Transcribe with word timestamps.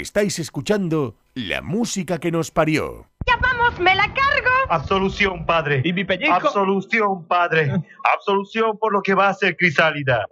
Estáis 0.00 0.40
escuchando 0.40 1.14
la 1.34 1.62
música 1.62 2.18
que 2.18 2.32
nos 2.32 2.50
parió. 2.50 3.06
¡Ya 3.28 3.36
vamos, 3.36 3.78
me 3.78 3.94
la 3.94 4.12
cargo! 4.12 4.50
Absolución, 4.68 5.46
padre. 5.46 5.82
¿Y 5.84 5.92
mi 5.92 6.04
pellizco? 6.04 6.34
Absolución, 6.34 7.26
padre. 7.28 7.70
Absolución 8.16 8.76
por 8.76 8.92
lo 8.92 9.02
que 9.02 9.14
va 9.14 9.28
a 9.28 9.30
hacer 9.30 9.56
Crisálida. 9.56 10.26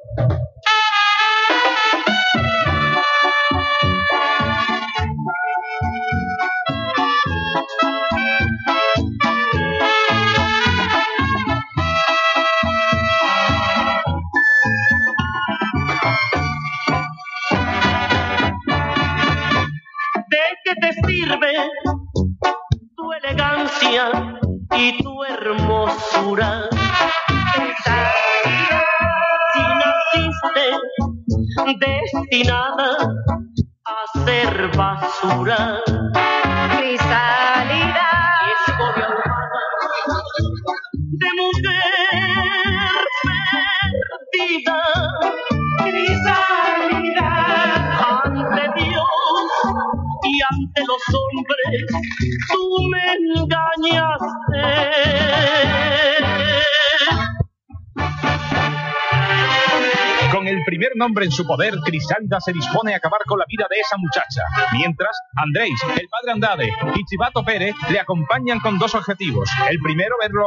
Nombre 61.13 61.27
en 61.27 61.31
su 61.31 61.47
poder, 61.47 61.75
Crisálida 61.85 62.41
se 62.41 62.55
dispone 62.55 62.95
a 62.95 62.97
acabar 62.97 63.21
con 63.27 63.39
la 63.39 63.45
vida 63.47 63.67
de 63.69 63.79
esa 63.79 63.99
muchacha. 63.99 64.45
Mientras, 64.73 65.15
Andrés, 65.37 65.79
el 66.01 66.09
padre 66.09 66.33
Andade 66.33 66.73
y 66.95 67.05
Chivato 67.05 67.45
Pérez 67.45 67.75
le 67.91 68.01
acompañan 68.01 68.61
con 68.61 68.79
dos 68.79 68.95
objetivos. 68.95 69.47
El 69.69 69.79
primero, 69.81 70.17
verlo. 70.19 70.47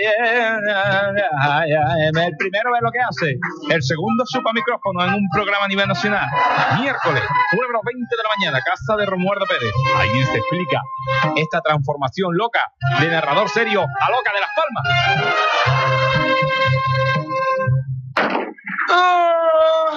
El 0.00 0.62
primero, 2.38 2.72
ver 2.72 2.80
lo 2.80 2.90
que 2.90 3.00
hace. 3.00 3.38
El 3.68 3.82
segundo, 3.82 4.24
supa 4.24 4.50
micrófono 4.54 5.04
en 5.04 5.12
un 5.12 5.28
programa 5.30 5.66
a 5.66 5.68
nivel 5.68 5.88
nacional. 5.88 6.26
Miércoles, 6.80 7.22
9 7.52 7.74
a 7.74 7.80
20 7.84 8.16
de 8.16 8.22
la 8.22 8.30
mañana, 8.38 8.62
casa 8.64 8.96
de 8.96 9.04
Romualdo 9.04 9.44
Pérez. 9.44 9.74
Ahí 9.96 10.24
se 10.24 10.38
explica 10.38 10.80
esta 11.36 11.60
transformación 11.60 12.34
loca 12.34 12.60
de 12.98 13.08
narrador 13.08 13.50
serio 13.50 13.82
a 13.82 14.10
loca 14.10 14.32
de 14.32 14.40
las 14.40 14.48
palmas. 14.56 14.86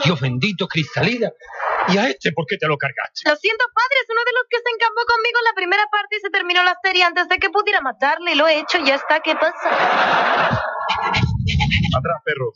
Dios 0.04 0.20
bendito, 0.20 0.68
Cristalina. 0.68 1.30
¿Y 1.90 1.98
a 1.98 2.08
este 2.08 2.32
por 2.32 2.46
qué 2.48 2.58
te 2.58 2.68
lo 2.68 2.78
cargaste? 2.78 3.30
Lo 3.30 3.36
siento, 3.36 3.66
padre, 3.74 3.96
es 4.02 4.08
uno 4.10 4.22
de 4.26 4.32
los 4.34 4.44
que 4.50 4.58
se 4.58 4.70
encapó 4.74 5.02
conmigo 5.06 5.40
en 5.40 5.46
la 5.46 5.54
primera 5.56 5.84
parte 5.92 6.16
y 6.18 6.20
se 6.20 6.30
terminó 6.30 6.64
la 6.64 6.78
serie 6.84 7.04
antes 7.04 7.28
de 7.28 7.38
que 7.38 7.50
pudiera 7.50 7.82
matarle. 7.82 8.36
Lo 8.36 8.48
he 8.48 8.60
hecho, 8.60 8.80
ya 8.80 8.96
está, 8.96 9.20
¿qué 9.20 9.36
pasa? 9.36 9.70
Atrás, 11.96 12.18
perro. 12.24 12.52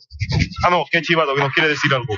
Ah, 0.64 0.70
no, 0.70 0.84
qué 0.90 1.02
chivado, 1.02 1.34
que 1.34 1.40
nos 1.40 1.52
quiere 1.52 1.68
decir 1.68 1.92
algo. 1.94 2.14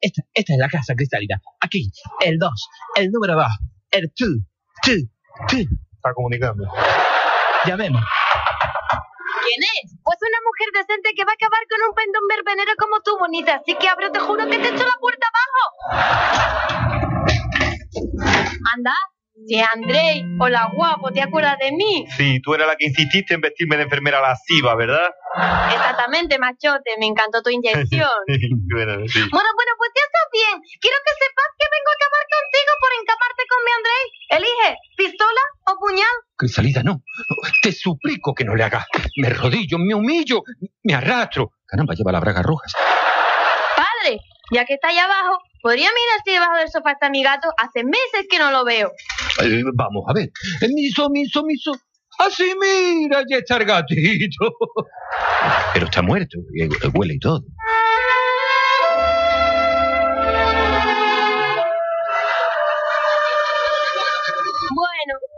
Esta, 0.00 0.22
esta 0.34 0.52
es 0.52 0.58
la 0.58 0.68
casa, 0.68 0.94
Cristalina. 0.94 1.40
Aquí, 1.60 1.90
el 2.20 2.38
2, 2.38 2.68
el 2.96 3.10
número 3.10 3.34
2, 3.34 3.46
el 3.92 4.12
2, 4.18 4.28
2, 4.86 4.96
2. 5.50 5.60
Está 5.60 6.14
comunicando. 6.14 6.64
Llamemos. 7.64 8.02
¿Quién 9.42 9.60
es? 9.62 9.98
Pues 10.02 10.18
una 10.22 10.40
mujer 10.46 10.68
decente 10.72 11.10
que 11.16 11.24
va 11.24 11.32
a 11.32 11.38
acabar 11.38 11.62
con 11.68 11.80
un 11.82 11.94
pendón 11.94 12.26
verbenero 12.28 12.72
como 12.78 13.00
tú, 13.02 13.18
bonita. 13.18 13.58
Así 13.58 13.74
que 13.74 13.88
abro, 13.88 14.10
te 14.12 14.20
juro 14.20 14.46
que 14.46 14.58
te 14.58 14.68
echo 14.68 14.84
la 14.86 14.98
puerta 15.00 15.26
abajo. 15.26 15.62
Anda, 18.74 18.94
si 19.46 19.58
Andrei, 19.58 20.22
hola 20.38 20.70
guapo, 20.72 21.10
¿te 21.10 21.20
acuerdas 21.20 21.58
de 21.58 21.72
mí? 21.72 22.06
Sí, 22.16 22.38
tú 22.44 22.54
eras 22.54 22.68
la 22.68 22.76
que 22.76 22.86
insististe 22.86 23.34
en 23.34 23.40
vestirme 23.40 23.76
de 23.76 23.84
enfermera 23.84 24.20
lasciva, 24.20 24.76
¿verdad? 24.76 25.10
Exactamente, 25.72 26.38
machote, 26.38 26.94
me 27.00 27.06
encantó 27.06 27.42
tu 27.42 27.50
inyección. 27.50 28.22
bueno, 28.70 28.92
sí. 29.08 29.20
Bueno, 29.32 29.50
bueno, 29.56 29.72
pues 29.78 29.90
ya 29.96 30.04
está 30.04 30.22
bien. 30.30 30.54
Quiero 30.78 30.96
que 31.02 31.12
sepas 31.16 31.50
que 31.58 31.66
vengo 31.66 31.88
a 31.90 31.96
acabar 31.98 32.24
contigo 32.28 32.72
por 32.78 32.90
encamarte 32.92 33.31
con 33.52 33.64
mi 33.64 33.72
Andrei. 33.78 34.04
Elige, 34.28 34.78
pistola 34.96 35.40
o 35.66 35.78
puñal. 35.78 36.16
Cristalina, 36.36 36.82
no. 36.82 37.02
Te 37.62 37.72
suplico 37.72 38.34
que 38.34 38.44
no 38.44 38.54
le 38.54 38.64
hagas. 38.64 38.86
Me 39.16 39.28
rodillo, 39.28 39.78
me 39.78 39.94
humillo, 39.94 40.42
me 40.82 40.94
arrastro. 40.94 41.52
Caramba, 41.66 41.94
lleva 41.94 42.12
las 42.12 42.20
bragas 42.20 42.44
rojas. 42.44 42.72
Padre, 43.76 44.20
ya 44.50 44.64
que 44.64 44.74
está 44.74 44.88
ahí 44.88 44.98
abajo, 44.98 45.38
¿podría 45.60 45.88
mirar 45.88 46.20
si 46.24 46.32
debajo 46.32 46.56
del 46.56 46.70
sofá 46.70 46.92
está 46.92 47.10
mi 47.10 47.22
gato? 47.22 47.48
Hace 47.58 47.84
meses 47.84 48.26
que 48.30 48.38
no 48.38 48.50
lo 48.50 48.64
veo. 48.64 48.92
Eh, 49.42 49.62
vamos 49.74 50.04
a 50.08 50.12
ver. 50.12 50.30
Miso, 50.74 51.08
miso, 51.10 51.42
miso. 51.44 51.72
Así, 52.18 52.52
mira, 52.60 53.22
ya 53.28 53.38
está 53.38 53.56
el 53.56 53.64
gatito. 53.64 54.52
Pero 55.74 55.86
está 55.86 56.02
muerto, 56.02 56.38
y 56.54 56.68
huele 56.96 57.14
y 57.14 57.18
todo. 57.18 57.42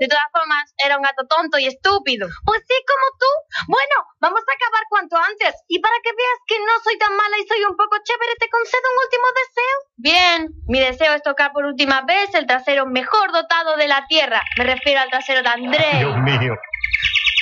De 0.04 0.12
todas 0.12 0.28
formas, 0.32 0.64
era 0.76 0.96
un 0.96 1.02
gato 1.02 1.24
tonto 1.24 1.56
y 1.58 1.66
estúpido. 1.66 2.28
Pues 2.44 2.60
sí, 2.68 2.76
como 2.84 3.06
tú. 3.16 3.30
Bueno, 3.68 3.96
vamos 4.20 4.40
a 4.44 4.52
acabar 4.52 4.84
cuanto 4.90 5.16
antes. 5.16 5.56
Y 5.68 5.80
para 5.80 5.96
que 6.04 6.12
veas 6.12 6.38
que 6.46 6.58
no 6.60 6.74
soy 6.84 6.98
tan 6.98 7.16
mala 7.16 7.36
y 7.40 7.48
soy 7.48 7.64
un 7.64 7.76
poco 7.76 7.96
chévere, 8.04 8.36
te 8.38 8.48
concedo 8.52 8.84
un 8.84 9.00
último 9.00 9.26
deseo. 9.40 9.76
Bien, 9.96 10.38
mi 10.68 10.80
deseo 10.80 11.14
es 11.14 11.22
tocar 11.22 11.52
por 11.52 11.64
última 11.64 12.02
vez 12.02 12.34
el 12.34 12.46
trasero 12.46 12.84
mejor 12.84 13.32
dotado 13.32 13.76
de 13.76 13.88
la 13.88 14.04
tierra. 14.06 14.42
Me 14.58 14.64
refiero 14.64 15.00
al 15.00 15.08
trasero 15.08 15.42
de 15.42 15.48
Andrés. 15.48 15.98
Dios 15.98 16.18
mío. 16.20 16.54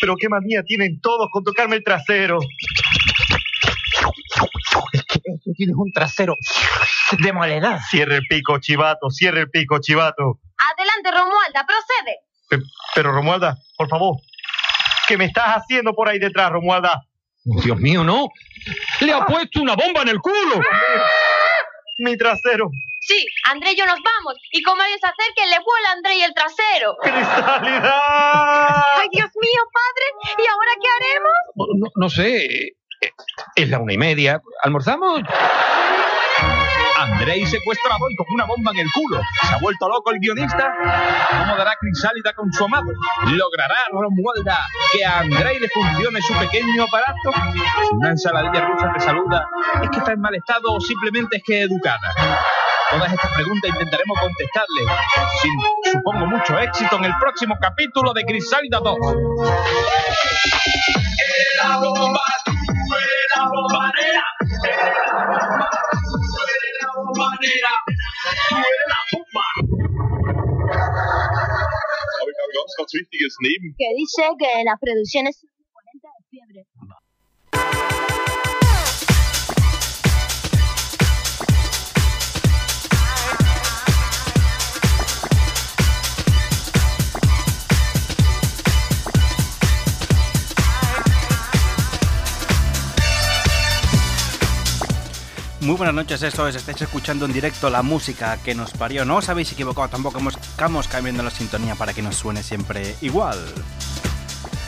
Pero 0.00 0.14
qué 0.18 0.28
manía 0.28 0.62
tienen 0.62 1.00
todos 1.00 1.28
con 1.32 1.42
tocarme 1.42 1.76
el 1.76 1.84
trasero. 1.84 2.38
Es 4.92 5.04
que 5.04 5.52
tienes 5.56 5.76
un 5.76 5.92
trasero 5.92 6.36
demoledad. 7.18 7.80
Cierre 7.90 8.16
el 8.16 8.26
pico, 8.28 8.58
chivato, 8.58 9.10
cierre 9.10 9.40
el 9.40 9.50
pico, 9.50 9.78
chivato. 9.80 10.40
Adelante, 10.72 11.10
Romualda, 11.10 11.66
procede. 11.66 12.20
Pe- 12.52 12.62
Pero, 12.94 13.12
Romualda, 13.12 13.56
por 13.78 13.88
favor. 13.88 14.16
¿Qué 15.08 15.16
me 15.16 15.24
estás 15.24 15.56
haciendo 15.56 15.94
por 15.94 16.08
ahí 16.08 16.18
detrás, 16.18 16.50
Romualda? 16.50 17.02
Dios 17.44 17.78
mío, 17.78 18.04
no. 18.04 18.28
Le 19.00 19.12
ha 19.12 19.24
puesto 19.24 19.60
una 19.62 19.74
bomba 19.74 20.02
en 20.02 20.08
el 20.08 20.18
culo. 20.20 20.60
Mi 21.98 22.16
trasero. 22.16 22.70
Sí, 23.00 23.26
Andrés 23.50 23.72
y 23.72 23.76
yo 23.78 23.86
nos 23.86 23.98
vamos. 24.02 24.36
Y 24.52 24.62
como 24.62 24.82
ellos 24.82 24.98
se 25.00 25.06
acerquen, 25.08 25.50
le 25.50 25.56
vuela 25.58 25.88
a 25.88 25.92
Andrés 25.92 26.22
el 26.24 26.34
trasero. 26.34 26.96
¡Cristalidad! 27.02 28.82
¡Ay, 29.00 29.08
Dios 29.10 29.30
mío, 29.40 29.62
padre! 29.72 30.36
¿Y 30.38 30.46
ahora 30.46 30.70
qué 30.80 30.88
haremos? 31.06 31.78
No, 31.80 31.88
no 31.96 32.08
sé. 32.10 32.76
Es 33.56 33.68
la 33.70 33.78
una 33.80 33.94
y 33.94 33.98
media. 33.98 34.40
¿Almorzamos? 34.62 35.22
Andrei 37.02 37.44
secuestrado 37.46 38.10
y 38.10 38.16
con 38.16 38.26
una 38.30 38.44
bomba 38.44 38.70
en 38.72 38.78
el 38.80 38.86
culo. 38.92 39.20
¿Se 39.42 39.54
ha 39.54 39.58
vuelto 39.58 39.88
loco 39.88 40.12
el 40.12 40.18
guionista? 40.20 40.72
¿Cómo 41.30 41.56
dará 41.56 41.76
Crisálida 41.80 42.32
con 42.34 42.52
su 42.52 42.64
amado? 42.64 42.92
¿Logrará 43.26 43.76
Romualda 43.90 44.58
que 44.92 45.04
a 45.04 45.20
Andrei 45.20 45.58
le 45.58 45.68
funcione 45.68 46.20
su 46.22 46.32
pequeño 46.34 46.84
aparato? 46.84 47.32
Si 47.88 47.94
una 47.94 48.10
ensaladilla 48.10 48.66
rusa 48.66 48.92
te 48.94 49.00
saluda, 49.00 49.46
¿es 49.82 49.90
que 49.90 49.98
está 49.98 50.12
en 50.12 50.20
mal 50.20 50.34
estado 50.34 50.72
o 50.72 50.80
simplemente 50.80 51.38
es 51.38 51.42
que 51.42 51.62
educada? 51.62 52.12
Todas 52.90 53.12
estas 53.12 53.32
preguntas 53.32 53.70
intentaremos 53.70 54.18
contestarle, 54.20 54.82
sin, 55.40 55.92
supongo, 55.92 56.26
mucho 56.26 56.58
éxito 56.58 56.96
en 56.96 57.06
el 57.06 57.12
próximo 57.18 57.56
capítulo 57.60 58.12
de 58.12 58.22
Crisálida 58.24 58.80
2. 58.80 58.96
Era 61.56 61.76
bomba, 61.78 62.20
bomba. 63.50 63.92
Ganz, 72.52 72.72
ganz 72.78 72.90
wichtiges 72.94 73.36
Neben. 73.42 73.74
Que 73.78 73.88
dice 73.96 74.22
que 74.38 74.64
las 74.64 74.78
producciones 74.80 75.40
son 75.40 75.48
de 75.48 76.10
fiebre. 76.30 76.66
Muy 95.72 95.78
buenas 95.78 95.94
noches, 95.94 96.22
esto 96.22 96.46
es, 96.46 96.54
estáis 96.54 96.82
escuchando 96.82 97.24
en 97.24 97.32
directo 97.32 97.70
la 97.70 97.80
música 97.82 98.36
que 98.44 98.54
nos 98.54 98.72
parió. 98.72 99.06
No 99.06 99.16
os 99.16 99.30
habéis 99.30 99.52
equivocado, 99.52 99.88
tampoco 99.88 100.20
estamos 100.28 100.86
cambiando 100.86 101.22
la 101.22 101.30
sintonía 101.30 101.76
para 101.76 101.94
que 101.94 102.02
nos 102.02 102.14
suene 102.14 102.42
siempre 102.42 102.94
igual. 103.00 103.38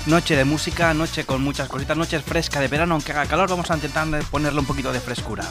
Noche 0.06 0.34
de 0.34 0.46
música, 0.46 0.94
noche 0.94 1.26
con 1.26 1.42
muchas 1.42 1.68
cositas, 1.68 1.94
noche 1.94 2.20
fresca 2.20 2.58
de 2.58 2.68
verano, 2.68 2.94
aunque 2.94 3.12
haga 3.12 3.26
calor, 3.26 3.50
vamos 3.50 3.70
a 3.70 3.74
intentar 3.74 4.08
ponerle 4.30 4.60
un 4.60 4.64
poquito 4.64 4.94
de 4.94 5.00
frescura. 5.00 5.44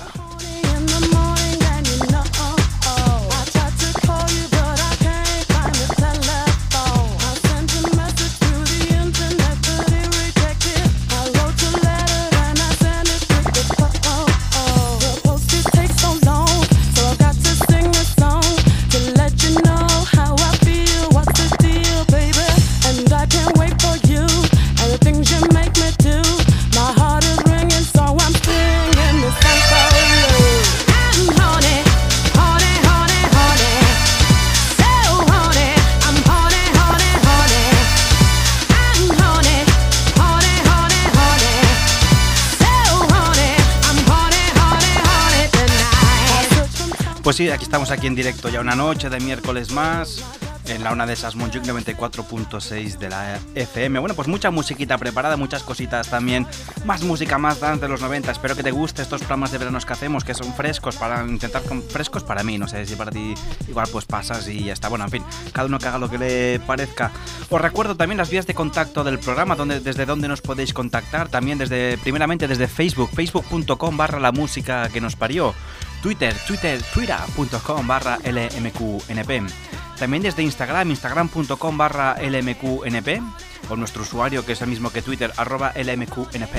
Pues 47.34 47.40
sí, 47.40 47.50
aquí 47.50 47.64
estamos 47.64 47.90
aquí 47.90 48.06
en 48.06 48.14
directo 48.14 48.48
ya 48.48 48.62
una 48.62 48.76
noche 48.76 49.10
de 49.10 49.20
miércoles 49.20 49.72
más 49.72 50.24
en 50.68 50.84
la 50.84 50.94
una 50.94 51.08
de 51.08 51.14
esas 51.14 51.36
Monjuk 51.36 51.64
94.6 51.64 53.00
de 53.00 53.10
la 53.10 53.40
FM. 53.56 53.98
Bueno, 53.98 54.14
pues 54.14 54.28
mucha 54.28 54.52
musiquita 54.52 55.00
preparada, 55.00 55.36
muchas 55.36 55.64
cositas 55.64 56.12
también, 56.12 56.46
más 56.86 57.02
música, 57.02 57.40
más 57.40 57.60
dance 57.60 57.82
de 57.82 57.90
los 57.90 58.02
90. 58.02 58.32
Espero 58.32 58.56
que 58.56 58.62
te 58.62 58.70
guste 58.70 59.02
estos 59.02 59.22
programas 59.22 59.52
de 59.52 59.58
veranos 59.58 59.84
que 59.84 59.94
hacemos, 59.94 60.24
que 60.24 60.36
son 60.36 60.54
frescos 60.54 60.96
para 60.96 61.26
intentar 61.26 61.64
frescos 61.90 62.24
para 62.24 62.44
mí, 62.44 62.60
no 62.60 62.68
sé 62.68 62.86
si 62.86 62.96
para 62.96 63.10
ti 63.10 63.34
igual 63.68 63.88
pues 63.92 64.06
pasas 64.06 64.48
y 64.48 64.66
ya 64.66 64.74
está. 64.74 64.88
Bueno, 64.90 65.06
en 65.06 65.12
fin, 65.12 65.24
cada 65.54 65.68
uno 65.68 65.80
que 65.80 65.88
haga 65.88 65.98
lo 65.98 66.12
que 66.12 66.20
le 66.20 66.60
parezca. 66.60 67.12
Os 67.50 67.60
recuerdo 67.60 67.98
también 67.98 68.20
las 68.20 68.30
vías 68.30 68.46
de 68.46 68.54
contacto 68.54 69.04
del 69.04 69.18
programa, 69.18 69.56
donde, 69.56 69.80
desde 69.80 70.06
donde 70.06 70.28
nos 70.28 70.42
podéis 70.42 70.72
contactar, 70.72 71.30
también 71.30 71.58
desde 71.58 71.98
primeramente 71.98 72.48
desde 72.48 72.68
Facebook, 72.68 73.10
facebook.com 73.12 73.98
barra 73.98 74.20
la 74.20 74.32
música 74.32 74.88
que 74.90 75.02
nos 75.02 75.16
parió. 75.16 75.56
Twitter, 76.04 76.36
twitter, 76.46 76.84
twitter.com 76.94 77.88
barra 77.88 78.20
lmqnp. 78.26 79.50
También 79.98 80.22
desde 80.22 80.44
Instagram, 80.44 80.90
instagram.com 80.90 81.78
barra 81.78 82.18
lmqnp, 82.22 83.22
o 83.70 83.76
nuestro 83.78 84.02
usuario 84.02 84.46
que 84.46 84.52
es 84.52 84.62
el 84.62 84.68
mismo 84.68 84.92
que 84.92 85.02
Twitter, 85.02 85.32
arroba 85.38 85.72
lmqnp. 85.78 86.56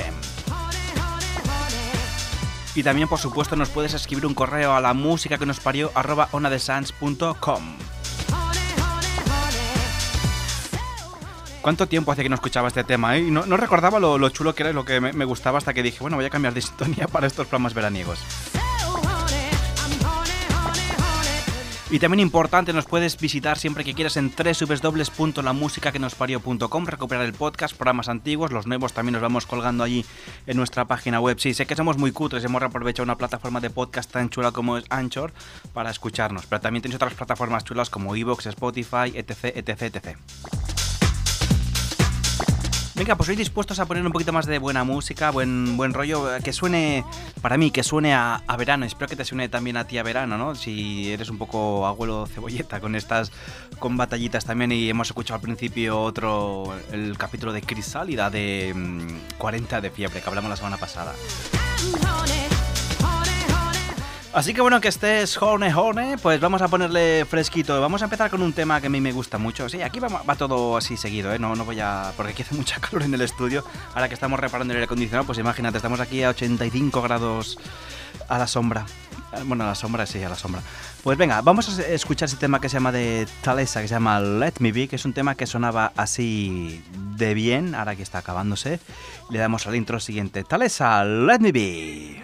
Y 2.73 2.81
también, 2.81 3.07
por 3.07 3.19
supuesto, 3.19 3.55
nos 3.55 3.69
puedes 3.69 3.93
escribir 3.93 4.25
un 4.25 4.33
correo 4.33 4.73
a 4.73 4.81
la 4.81 4.95
música 4.95 5.37
que 5.37 5.45
nos 5.45 5.59
parió 5.59 5.91
arroba 5.93 6.27
onadesans.com. 6.31 7.77
¿Cuánto 11.61 11.87
tiempo 11.87 12.11
hace 12.11 12.23
que 12.23 12.29
no 12.29 12.35
escuchaba 12.35 12.67
este 12.67 12.83
tema? 12.83 13.15
Eh? 13.15 13.21
No, 13.21 13.43
recordaba 13.57 13.99
lo, 13.99 14.29
chulo 14.29 14.55
que 14.55 14.63
era 14.63 14.71
y 14.71 14.73
lo 14.73 14.85
que 14.85 14.99
me, 14.99 15.13
me, 15.13 15.25
gustaba 15.25 15.59
hasta 15.59 15.75
que 15.75 15.83
dije, 15.83 15.99
bueno, 15.99 16.17
voy 16.17 16.25
a 16.25 16.31
cambiar 16.31 16.55
de 16.55 16.61
sintonía 16.63 17.07
para 17.07 17.27
estos 17.27 17.45
programas 17.45 17.75
veraniegos. 17.75 18.19
Y 21.91 21.99
también 21.99 22.19
importante, 22.19 22.73
nos 22.73 22.85
puedes 22.85 23.15
visitar 23.17 23.59
siempre 23.59 23.83
que 23.83 23.93
quieras 23.93 24.17
en 24.17 24.31
www.lamusicaquenospario.com, 24.31 26.85
recuperar 26.87 27.25
el 27.25 27.33
podcast, 27.33 27.75
programas 27.75 28.09
antiguos, 28.09 28.51
los 28.51 28.65
nuevos 28.65 28.93
también 28.93 29.13
nos 29.13 29.21
vamos 29.21 29.45
colgando 29.45 29.83
allí 29.83 30.03
en 30.47 30.57
nuestra 30.57 30.85
página 30.85 31.19
web. 31.19 31.39
Sí, 31.39 31.53
sé 31.53 31.67
que 31.67 31.75
somos 31.75 31.99
muy 31.99 32.11
cutres, 32.11 32.43
hemos 32.43 32.63
aprovechado 32.63 33.03
una 33.03 33.19
plataforma 33.19 33.61
de 33.61 33.69
podcast 33.69 34.11
tan 34.11 34.31
chula 34.31 34.51
como 34.51 34.79
es 34.79 34.85
Anchor 34.89 35.31
para 35.73 35.91
escucharnos, 35.91 36.47
pero 36.47 36.59
también 36.59 36.81
tenéis 36.81 36.95
otras 36.95 37.13
plataformas 37.13 37.63
chulas 37.63 37.91
como 37.91 38.15
Evox, 38.15 38.47
Spotify, 38.47 39.13
etc, 39.13 39.55
etc, 39.55 39.83
etc. 39.83 40.17
Venga, 42.95 43.15
pues 43.17 43.27
hoy 43.27 43.35
dispuestos 43.35 43.77
a 43.79 43.85
poner 43.85 44.05
un 44.05 44.13
poquito 44.13 44.31
más 44.31 44.45
de 44.45 44.57
buena 44.57 44.85
música, 44.85 45.29
buen, 45.29 45.75
buen 45.75 45.93
rollo, 45.93 46.29
que 46.41 46.53
suene, 46.53 47.03
para 47.41 47.57
mí, 47.57 47.69
que 47.69 47.83
suene 47.83 48.13
a, 48.13 48.41
verano. 48.57 48.85
Espero 48.85 49.09
que 49.09 49.17
te 49.17 49.25
suene 49.25 49.49
también 49.49 49.75
a 49.75 49.85
ti 49.85 49.97
a 49.97 50.03
verano, 50.03 50.37
¿no? 50.37 50.55
Si 50.55 51.11
eres 51.11 51.29
un 51.29 51.37
poco 51.37 51.85
abuelo 51.85 52.25
cebolleta 52.25 52.79
con 52.79 52.95
estas, 52.95 53.33
con 53.79 53.97
batallitas 53.97 54.45
también. 54.45 54.71
Y 54.71 54.89
hemos 54.89 55.09
escuchado 55.09 55.35
al 55.35 55.41
principio 55.41 56.01
otro, 56.01 56.73
el 56.93 57.17
capítulo 57.17 57.51
de 57.51 57.61
Crisálida 57.61 58.29
de 58.29 58.73
40 59.37 59.77
mm, 59.77 59.81
de 59.81 59.91
fiebre, 59.91 60.21
que 60.21 60.29
hablamos 60.29 60.49
la 60.49 60.55
semana 60.55 60.77
pasada. 60.77 61.13
Así 64.35 64.53
que 64.53 64.59
bueno, 64.59 64.81
que 64.81 64.89
estés 64.89 65.37
jone 65.37 65.71
jone, 65.71 66.17
pues 66.17 66.41
vamos 66.41 66.61
a 66.61 66.67
ponerle 66.67 67.23
fresquito. 67.23 67.79
Vamos 67.79 68.01
a 68.01 68.03
empezar 68.03 68.29
con 68.29 68.41
un 68.41 68.51
tema 68.51 68.81
que 68.81 68.87
a 68.87 68.89
mí 68.89 68.99
me 68.99 69.13
gusta 69.13 69.37
mucho. 69.37 69.69
Sí, 69.69 69.81
aquí 69.81 70.01
va, 70.01 70.35
todo 70.35 70.75
así 70.75 70.97
seguido, 70.97 71.33
¿eh? 71.33 71.39
No, 71.39 71.55
no 71.55 71.63
voy 71.63 71.79
a... 71.79 72.11
porque 72.17 72.33
aquí 72.33 72.41
hace 72.41 72.53
mucha 72.53 72.81
calor 72.81 73.03
en 73.03 73.13
el 73.13 73.21
estudio. 73.21 73.63
Ahora 73.93 74.09
que 74.09 74.13
estamos 74.13 74.37
reparando 74.37 74.73
el 74.73 74.79
aire 74.79 74.87
acondicionado, 74.87 75.25
pues 75.25 75.39
imagínate, 75.39 75.77
estamos 75.77 76.01
aquí 76.01 76.21
a 76.21 76.31
85 76.31 77.01
grados 77.01 77.57
a 78.27 78.37
la 78.37 78.45
sombra. 78.45 78.85
Bueno, 79.45 79.63
a 79.63 79.67
la 79.67 79.75
sombra, 79.75 80.05
sí, 80.05 80.21
a 80.21 80.27
la 80.27 80.35
sombra. 80.35 80.61
Pues 81.05 81.19
venga, 81.19 81.39
vamos 81.43 81.77
a 81.77 81.87
escuchar 81.89 82.25
ese 82.25 82.37
tema 82.37 82.59
que 82.59 82.67
se 82.67 82.77
llama 82.77 82.91
de 82.91 83.27
Talesa, 83.43 83.79
que 83.79 83.87
se 83.87 83.93
llama 83.93 84.19
Let 84.19 84.53
Me 84.57 84.71
Be, 84.71 84.87
que 84.87 84.95
es 84.95 85.05
un 85.05 85.13
tema 85.13 85.35
que 85.35 85.45
sonaba 85.45 85.93
así 85.95 86.81
de 87.15 87.35
bien, 87.35 87.75
ahora 87.75 87.95
que 87.95 88.01
está 88.01 88.17
acabándose. 88.17 88.79
Le 89.29 89.37
damos 89.37 89.67
al 89.67 89.75
intro 89.75 89.99
siguiente. 89.99 90.43
Talesa, 90.43 91.05
Let 91.05 91.37
Me 91.41 91.51
Be. 91.51 92.23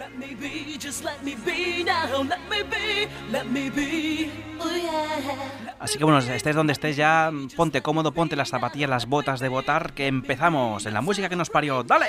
Así 5.78 5.96
que 5.96 6.02
bueno, 6.02 6.18
estés 6.18 6.56
donde 6.56 6.72
estés 6.72 6.96
ya, 6.96 7.30
ponte 7.54 7.82
cómodo, 7.82 8.10
ponte 8.10 8.34
las 8.34 8.48
zapatillas, 8.48 8.90
las 8.90 9.06
botas 9.06 9.38
de 9.38 9.48
votar, 9.48 9.92
que 9.92 10.08
empezamos 10.08 10.86
en 10.86 10.94
la 10.94 11.02
música 11.02 11.28
que 11.28 11.36
nos 11.36 11.50
parió. 11.50 11.84
¡Dale! 11.84 12.08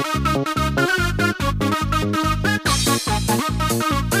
Thank 0.00 0.38
you. 4.12 4.17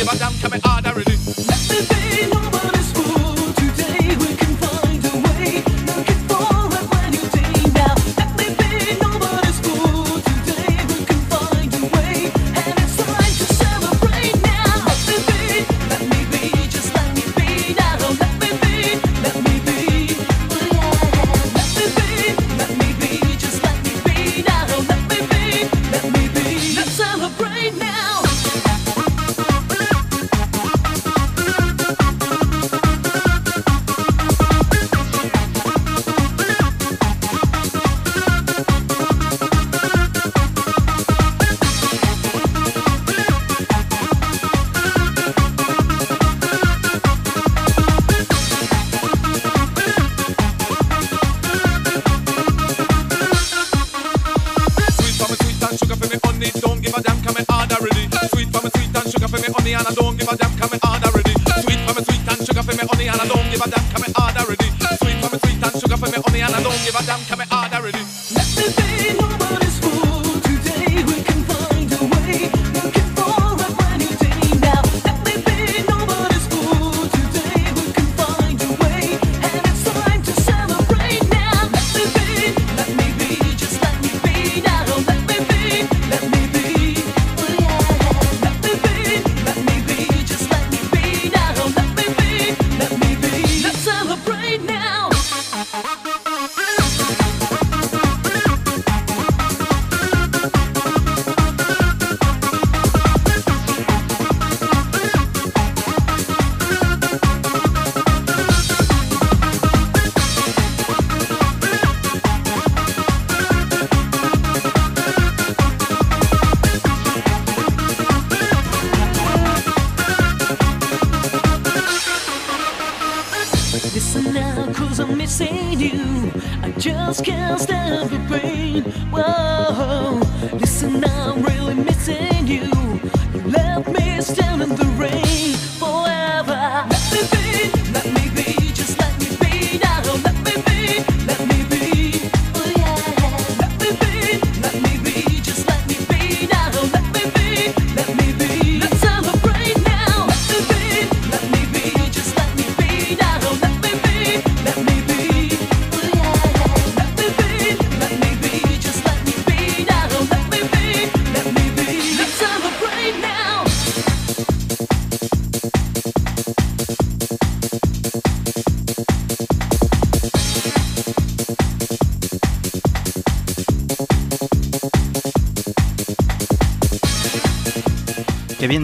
give 0.00 0.14
a 0.14 0.18
damn, 0.18 0.32
can 0.38 0.50
we 0.50 0.60
order 0.64 1.00
it? 1.00 1.09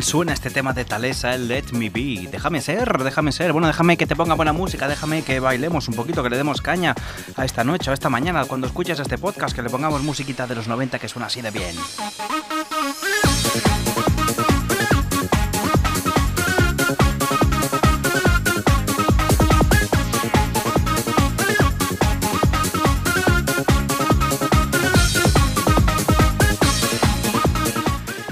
Suena 0.03 0.33
este 0.33 0.51
tema 0.51 0.73
de 0.73 0.85
Talesa, 0.85 1.35
el 1.35 1.49
Let 1.49 1.73
Me 1.73 1.91
Be. 1.91 2.29
Déjame 2.31 2.61
ser, 2.61 3.03
déjame 3.03 3.33
ser. 3.33 3.53
Bueno, 3.53 3.67
déjame 3.67 3.97
que 3.97 4.07
te 4.07 4.17
ponga 4.17 4.35
buena 4.35 4.53
música, 4.53 4.89
déjame 4.89 5.23
que 5.23 5.41
bailemos 5.41 5.89
un 5.89 5.95
poquito, 5.95 6.23
que 6.23 6.31
le 6.31 6.37
demos 6.37 6.61
caña 6.61 6.95
a 7.37 7.45
esta 7.45 7.65
noche 7.65 7.91
o 7.91 7.93
a 7.93 7.95
esta 7.95 8.09
mañana 8.09 8.45
cuando 8.45 8.67
escuches 8.67 8.99
este 8.99 9.19
podcast, 9.19 9.55
que 9.55 9.63
le 9.63 9.71
pongamos 9.71 10.03
musiquita 10.03 10.47
de 10.47 10.55
los 10.55 10.69
90 10.69 10.99
que 10.99 11.09
suena 11.09 11.27
así 11.27 11.41
de 11.41 11.51
bien. 11.51 11.77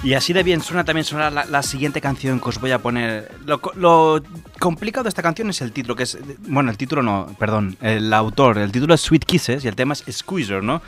Y 0.04 0.12
así 0.12 0.34
de 0.34 0.42
bien 0.42 0.60
suena 0.60 0.84
también 0.84 1.06
sonará 1.06 1.46
la, 1.46 1.62
siguiente 1.62 2.02
canción 2.02 2.38
que 2.38 2.50
os 2.50 2.60
voy 2.60 2.72
a 2.72 2.78
poner. 2.78 3.32
Lo, 3.46 3.58
lo 3.74 4.22
complicado 4.60 5.04
de 5.04 5.08
esta 5.08 5.22
canción 5.22 5.48
es 5.48 5.62
el 5.62 5.72
título, 5.72 5.96
que 5.96 6.02
es. 6.02 6.18
Bueno, 6.46 6.70
el 6.70 6.76
título 6.76 7.02
no, 7.02 7.34
perdón, 7.38 7.78
el 7.80 8.12
autor. 8.12 8.58
El 8.58 8.70
título 8.70 8.92
es 8.92 9.00
Sweet 9.00 9.24
Kisses 9.24 9.64
y 9.64 9.68
el 9.68 9.74
tema 9.74 9.94
es 9.94 10.04
Squeezer, 10.14 10.62
¿no? 10.62 10.82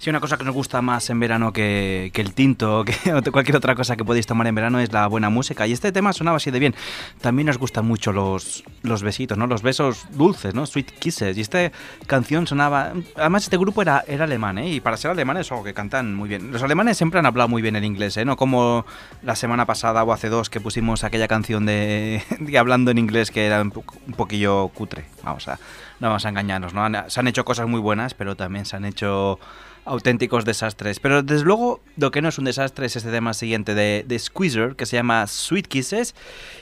Si 0.00 0.10
una 0.10 0.20
cosa 0.20 0.36
que 0.36 0.44
nos 0.44 0.54
gusta 0.54 0.80
más 0.80 1.10
en 1.10 1.18
verano 1.18 1.52
que, 1.52 2.10
que 2.14 2.20
el 2.20 2.32
tinto 2.32 2.80
o 2.80 2.84
que 2.84 2.94
cualquier 3.32 3.56
otra 3.56 3.74
cosa 3.74 3.96
que 3.96 4.04
podéis 4.04 4.26
tomar 4.26 4.46
en 4.46 4.54
verano 4.54 4.78
es 4.78 4.92
la 4.92 5.06
buena 5.08 5.28
música. 5.28 5.66
Y 5.66 5.72
este 5.72 5.90
tema 5.90 6.12
sonaba 6.12 6.36
así 6.36 6.52
de 6.52 6.60
bien. 6.60 6.74
También 7.20 7.46
nos 7.46 7.58
gustan 7.58 7.84
mucho 7.84 8.12
los, 8.12 8.62
los 8.82 9.02
besitos, 9.02 9.36
¿no? 9.36 9.48
Los 9.48 9.62
besos 9.62 10.06
dulces, 10.12 10.54
¿no? 10.54 10.66
Sweet 10.66 10.92
Kisses. 11.00 11.36
Y 11.36 11.40
esta 11.40 11.72
canción 12.06 12.46
sonaba... 12.46 12.92
Además, 13.16 13.42
este 13.42 13.56
grupo 13.56 13.82
era, 13.82 14.04
era 14.06 14.24
alemán, 14.24 14.58
¿eh? 14.58 14.70
Y 14.74 14.80
para 14.80 14.96
ser 14.96 15.10
alemanes, 15.10 15.50
ojo, 15.50 15.64
que 15.64 15.74
cantan 15.74 16.14
muy 16.14 16.28
bien. 16.28 16.52
Los 16.52 16.62
alemanes 16.62 16.96
siempre 16.96 17.18
han 17.18 17.26
hablado 17.26 17.48
muy 17.48 17.60
bien 17.60 17.74
el 17.74 17.84
inglés, 17.84 18.16
¿eh? 18.18 18.24
No 18.24 18.36
como 18.36 18.86
la 19.24 19.34
semana 19.34 19.66
pasada 19.66 20.04
o 20.04 20.12
hace 20.12 20.28
dos 20.28 20.48
que 20.48 20.60
pusimos 20.60 21.02
aquella 21.02 21.26
canción 21.26 21.66
de, 21.66 22.22
de 22.38 22.56
hablando 22.56 22.92
en 22.92 22.98
inglés 22.98 23.32
que 23.32 23.46
era 23.46 23.60
un, 23.60 23.72
po- 23.72 23.84
un 24.06 24.14
poquillo 24.14 24.68
cutre. 24.68 25.06
Vamos 25.24 25.48
a... 25.48 25.58
No 25.98 26.06
vamos 26.06 26.24
a 26.24 26.28
engañarnos, 26.28 26.72
¿no? 26.72 26.86
Se 27.10 27.18
han 27.18 27.26
hecho 27.26 27.44
cosas 27.44 27.66
muy 27.66 27.80
buenas, 27.80 28.14
pero 28.14 28.36
también 28.36 28.64
se 28.64 28.76
han 28.76 28.84
hecho 28.84 29.40
auténticos 29.88 30.44
desastres. 30.44 31.00
Pero 31.00 31.22
desde 31.22 31.44
luego, 31.44 31.80
lo 31.96 32.10
que 32.10 32.22
no 32.22 32.28
es 32.28 32.38
un 32.38 32.44
desastre 32.44 32.86
es 32.86 32.96
este 32.96 33.10
tema 33.10 33.34
siguiente 33.34 33.74
de, 33.74 34.04
de 34.06 34.18
Squeezer, 34.18 34.76
que 34.76 34.86
se 34.86 34.96
llama 34.96 35.26
Sweet 35.26 35.66
Kisses, 35.66 36.14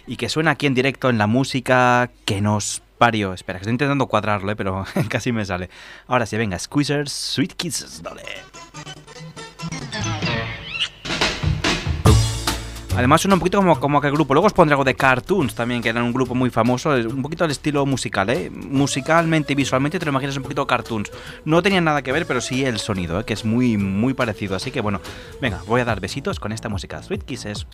y 0.07 0.17
que 0.17 0.29
suena 0.29 0.53
aquí 0.53 0.67
en 0.67 0.75
directo 0.75 1.11
en 1.11 1.19
la 1.19 1.27
música 1.27 2.11
que 2.25 2.41
nos 2.41 2.83
parió. 2.99 3.33
Espera, 3.33 3.59
que 3.59 3.65
estoy 3.65 3.73
intentando 3.73 4.07
cuadrarlo, 4.07 4.51
¿eh? 4.51 4.57
pero 4.57 4.85
casi 5.09 5.33
me 5.33 5.45
sale. 5.45 5.69
Ahora 6.07 6.27
sí, 6.27 6.37
venga, 6.37 6.59
Squeezer, 6.59 7.09
Sweet 7.09 7.55
Kisses, 7.55 8.03
dale. 8.03 8.23
Además 12.97 13.21
suena 13.21 13.35
un 13.35 13.41
poquito 13.41 13.59
como, 13.59 13.79
como 13.79 13.99
aquel 13.99 14.13
grupo. 14.13 14.33
Luego 14.33 14.47
os 14.47 14.55
pondré 14.55 14.73
algo 14.73 14.85
de 14.85 14.95
Cartoons 14.95 15.55
también, 15.55 15.83
que 15.83 15.91
eran 15.91 16.03
un 16.03 16.15
grupo 16.15 16.35
muy 16.35 16.49
famoso. 16.49 16.91
Un 16.91 17.21
poquito 17.21 17.45
al 17.45 17.51
estilo 17.51 17.85
musical, 17.85 18.31
¿eh? 18.31 18.51
Musicalmente 18.51 19.53
y 19.53 19.57
visualmente 19.57 19.99
te 19.99 20.07
lo 20.07 20.13
imaginas 20.13 20.37
un 20.39 20.43
poquito 20.43 20.67
Cartoons. 20.67 21.13
No 21.45 21.63
tenían 21.63 21.85
nada 21.85 22.01
que 22.01 22.11
ver, 22.11 22.27
pero 22.27 22.41
sí 22.41 22.65
el 22.65 22.79
sonido, 22.79 23.21
¿eh? 23.21 23.25
que 23.25 23.35
es 23.35 23.45
muy, 23.45 23.77
muy 23.77 24.15
parecido. 24.15 24.57
Así 24.57 24.71
que 24.71 24.81
bueno, 24.81 25.01
venga, 25.43 25.63
voy 25.67 25.83
a 25.83 25.85
dar 25.85 26.01
besitos 26.01 26.41
con 26.41 26.53
esta 26.53 26.71
música. 26.71 27.03
Sweet 27.03 27.25
Kisses. 27.25 27.67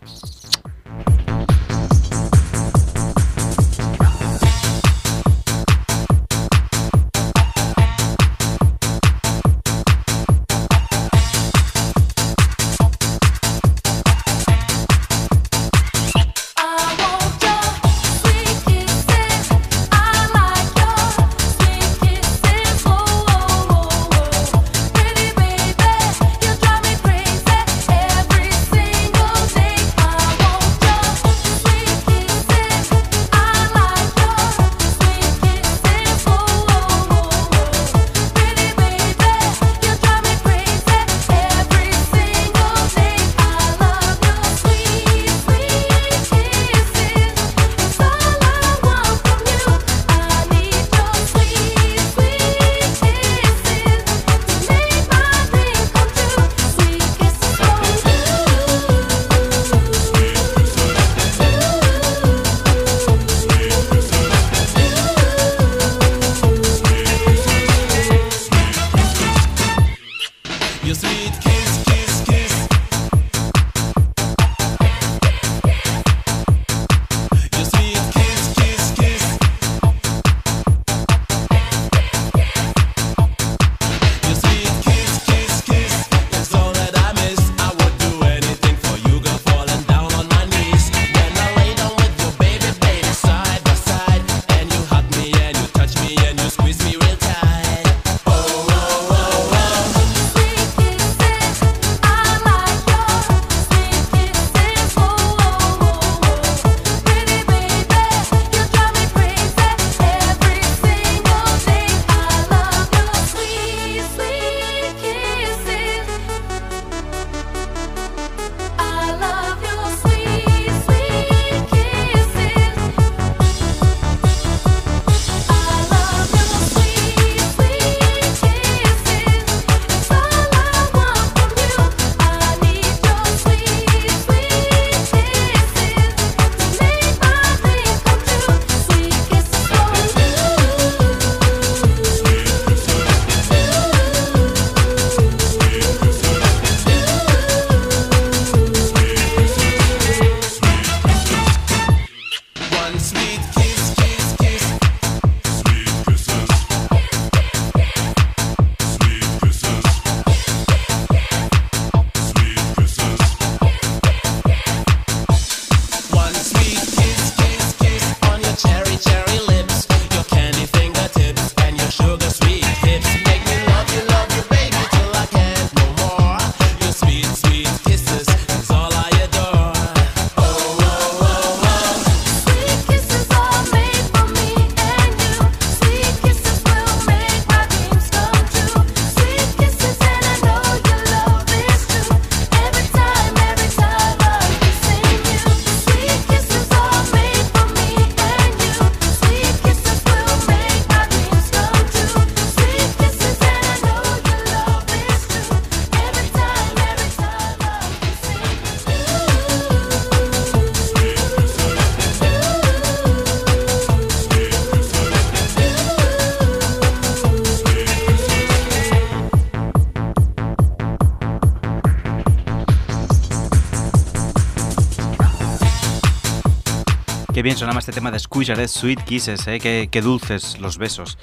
Bien 227.43 227.57
sonaba 227.57 227.81
este 227.81 227.91
tema 227.91 228.13
de 228.13 228.21
Squeezer, 228.21 228.61
¿eh? 228.61 228.69
Sweet 228.69 229.03
Kisses, 229.03 229.49
¿eh? 229.49 229.59
Qué, 229.59 230.01
dulces 230.01 230.61
los 230.61 230.79
besos. 230.79 231.19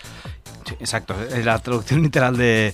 Exacto, 0.81 1.15
es 1.33 1.45
la 1.45 1.57
traducción 1.59 2.03
literal 2.03 2.35
de, 2.35 2.73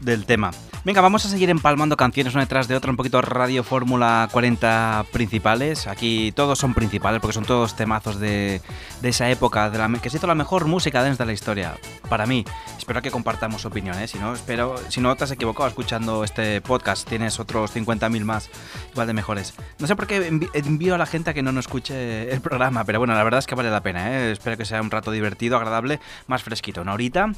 del 0.00 0.26
tema. 0.26 0.50
Venga, 0.82 1.02
vamos 1.02 1.26
a 1.26 1.28
seguir 1.28 1.50
empalmando 1.50 1.94
canciones 1.98 2.32
una 2.32 2.44
detrás 2.44 2.66
de 2.66 2.74
otra, 2.74 2.90
un 2.90 2.96
poquito 2.96 3.20
Radio 3.20 3.62
Fórmula 3.62 4.26
40 4.32 5.04
principales. 5.12 5.86
Aquí 5.86 6.32
todos 6.32 6.58
son 6.58 6.72
principales 6.72 7.20
porque 7.20 7.34
son 7.34 7.44
todos 7.44 7.76
temazos 7.76 8.18
de, 8.18 8.62
de 9.02 9.08
esa 9.10 9.28
época, 9.28 9.68
de 9.68 9.76
la, 9.76 9.90
que 10.00 10.08
se 10.08 10.16
hizo 10.16 10.26
la 10.26 10.34
mejor 10.34 10.64
música 10.64 11.02
dance 11.02 11.22
de 11.22 11.26
la 11.26 11.34
historia. 11.34 11.74
Para 12.08 12.24
mí, 12.24 12.46
espero 12.78 13.02
que 13.02 13.10
compartamos 13.10 13.66
opiniones. 13.66 14.12
Si 14.12 14.18
no, 14.18 14.32
espero, 14.32 14.74
si 14.88 15.02
no 15.02 15.14
te 15.16 15.24
has 15.24 15.30
equivocado 15.32 15.68
escuchando 15.68 16.24
este 16.24 16.62
podcast, 16.62 17.06
tienes 17.06 17.38
otros 17.40 17.76
50.000 17.76 18.24
más, 18.24 18.48
igual 18.92 19.06
de 19.06 19.12
mejores. 19.12 19.52
No 19.80 19.86
sé 19.86 19.94
por 19.96 20.06
qué 20.06 20.28
envío 20.54 20.94
a 20.94 20.98
la 20.98 21.04
gente 21.04 21.28
a 21.28 21.34
que 21.34 21.42
no 21.42 21.52
nos 21.52 21.66
escuche 21.66 22.32
el 22.32 22.40
programa, 22.40 22.84
pero 22.84 23.00
bueno, 23.00 23.12
la 23.12 23.22
verdad 23.22 23.40
es 23.40 23.46
que 23.46 23.54
vale 23.54 23.70
la 23.70 23.82
pena. 23.82 24.12
¿eh? 24.12 24.32
Espero 24.32 24.56
que 24.56 24.64
sea 24.64 24.80
un 24.80 24.90
rato 24.90 25.10
divertido, 25.10 25.58
agradable, 25.58 26.00
más 26.26 26.42
fresquito, 26.42 26.80
una 26.80 26.94
horita. 26.94 27.30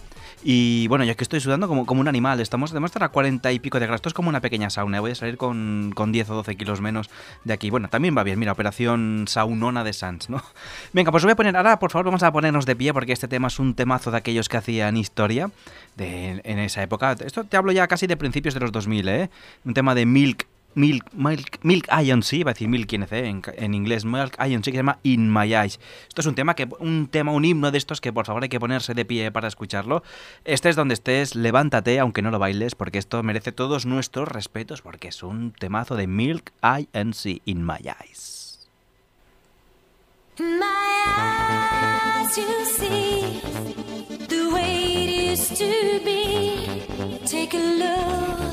Y 0.45 0.87
bueno, 0.87 1.05
yo 1.05 1.17
que 1.17 1.25
estoy 1.25 1.41
sudando 1.41 1.67
como, 1.67 1.87
como 1.87 2.01
un 2.01 2.07
animal. 2.07 2.41
Estamos, 2.41 2.71
debemos 2.71 2.91
estar 2.91 3.03
a 3.03 3.09
40 3.09 3.32
y 3.45 3.59
pico 3.59 3.79
de 3.79 3.87
grados. 3.87 3.99
Esto 3.99 4.09
es 4.09 4.15
como 4.15 4.29
una 4.29 4.41
pequeña 4.41 4.71
sauna. 4.71 5.01
Voy 5.01 5.13
a 5.13 5.15
salir 5.15 5.37
con, 5.37 5.93
con 5.95 6.13
10 6.13 6.31
o 6.31 6.35
12 6.35 6.57
kilos 6.57 6.81
menos 6.81 7.11
de 7.45 7.53
aquí. 7.53 7.71
Bueno, 7.71 7.89
también 7.89 8.17
va 8.17 8.23
bien. 8.23 8.39
Mira, 8.39 8.53
operación 8.53 9.25
saunona 9.29 9.85
de 9.85 9.93
Sans, 9.93 10.29
¿no? 10.29 10.43
Venga, 10.93 11.11
pues 11.11 11.23
voy 11.23 11.33
a 11.33 11.37
poner. 11.37 11.57
Ahora, 11.57 11.79
por 11.79 11.91
favor, 11.91 12.07
vamos 12.07 12.23
a 12.23 12.33
ponernos 12.33 12.67
de 12.67 12.77
pie 12.77 12.93
porque 12.93 13.13
este 13.13 13.29
tema 13.29 13.49
es 13.49 13.59
un 13.59 13.75
temazo 13.75 14.11
de 14.11 14.19
aquellos 14.19 14.49
que 14.49 14.57
hacían 14.57 14.97
historia 14.97 15.51
en 15.99 16.59
esa 16.59 16.83
época. 16.83 17.17
Esto 17.25 17.45
te 17.45 17.57
hablo 17.57 17.73
ya 17.73 17.87
casi 17.87 18.07
de 18.07 18.17
principios 18.17 18.55
de 18.55 18.61
los 18.61 18.73
2000, 18.73 19.09
¿eh? 19.09 19.31
Un 19.65 19.75
tema 19.75 19.95
de 19.95 20.07
Milk. 20.07 20.47
Milk, 20.75 21.13
Milk, 21.13 21.59
Milk 21.63 21.89
Iron 22.03 22.23
Sea, 22.23 22.45
va 22.45 22.51
a 22.51 22.55
decir 22.55 22.69
Milk 22.69 22.93
INC 22.93 23.13
en, 23.13 23.43
en 23.57 23.75
inglés, 23.75 24.05
Milk 24.05 24.37
Iron 24.47 24.65
Sea, 24.65 24.73
que 24.73 24.77
se 24.79 24.83
llama 24.83 24.99
In 25.03 25.33
My 25.33 25.55
Eyes. 25.55 25.79
Esto 26.09 26.21
es 26.21 26.27
un 26.27 26.35
tema 26.35 26.55
que, 26.55 26.69
un 26.79 27.09
tema, 27.09 27.33
un 27.33 27.45
himno 27.45 27.71
de 27.71 27.79
estos 27.79 28.01
que 28.01 28.13
por 28.13 28.27
favor 28.27 28.43
hay 28.43 28.49
que 28.49 28.61
ponerse 28.61 28.95
de 28.95 29.05
pie 29.05 29.31
para 29.31 29.49
escucharlo. 29.49 30.03
Estés 30.45 30.77
donde 30.77 30.95
estés, 30.95 31.35
levántate, 31.35 31.99
aunque 31.99 32.23
no 32.23 32.31
lo 32.31 32.39
bailes, 32.39 32.75
porque 32.75 32.99
esto 32.99 33.23
merece 33.23 33.53
todos 33.53 33.87
nuestros 33.87 34.29
respetos, 34.29 34.83
porque 34.83 35.09
es 35.09 35.23
un 35.23 35.53
temazo 35.53 35.97
de 35.97 36.07
Milk 36.07 36.53
INC, 36.63 37.43
In 37.45 37.65
My 37.67 37.79
Eyes. 37.85 38.69
My 40.39 41.05
eyes, 41.07 42.39
you 42.39 42.65
see 42.65 43.41
the 44.29 44.51
way 44.51 45.33
it 45.33 45.39
to 45.57 46.01
be. 46.05 46.87
Take 47.27 47.55
a 47.55 47.59
look 47.59 48.52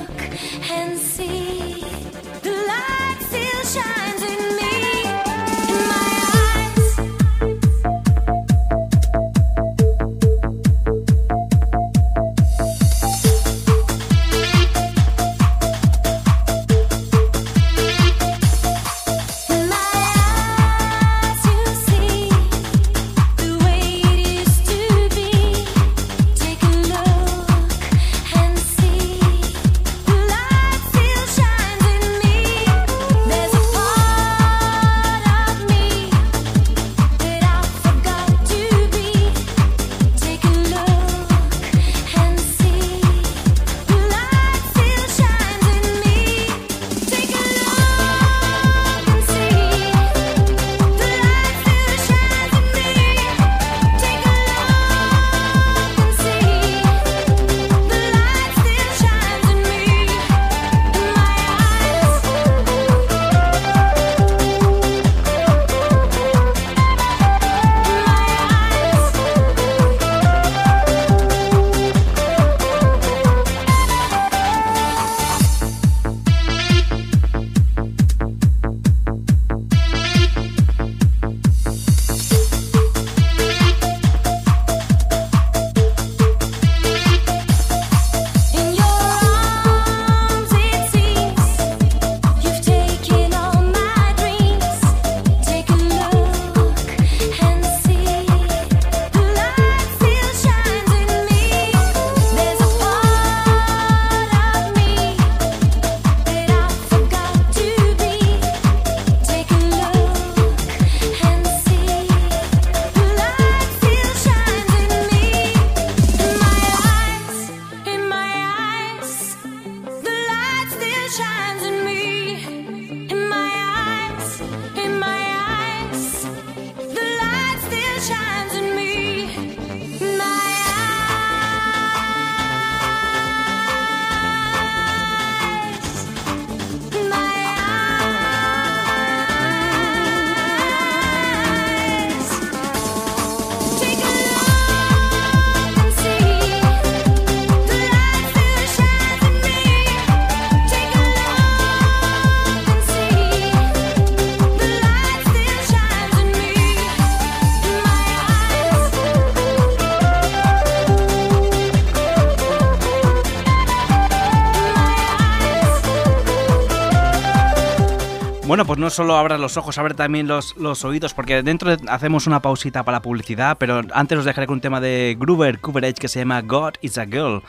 no 168.80 168.90
solo 168.90 169.16
abras 169.18 169.40
los 169.40 169.58
ojos, 169.58 169.78
abre 169.78 169.94
también 169.94 170.28
los, 170.28 170.56
los 170.58 170.84
oídos, 170.86 171.14
porque 171.14 171.44
dentro 171.44 171.76
de- 171.76 171.90
hacemos 171.90 172.26
una 172.28 172.42
pausita 172.42 172.84
para 172.84 172.98
la 172.98 173.02
publicidad, 173.02 173.58
pero 173.60 173.82
antes 173.94 174.18
os 174.18 174.26
dejaré 174.26 174.48
con 174.48 174.56
un 174.56 174.62
tema 174.62 174.80
de 174.82 175.16
Groover 175.20 175.60
Coverage 175.60 175.96
que 175.96 176.08
se 176.08 176.20
llama 176.20 176.42
God 176.42 176.74
is 176.82 176.98
a 176.98 177.06
Girl. 177.06 177.44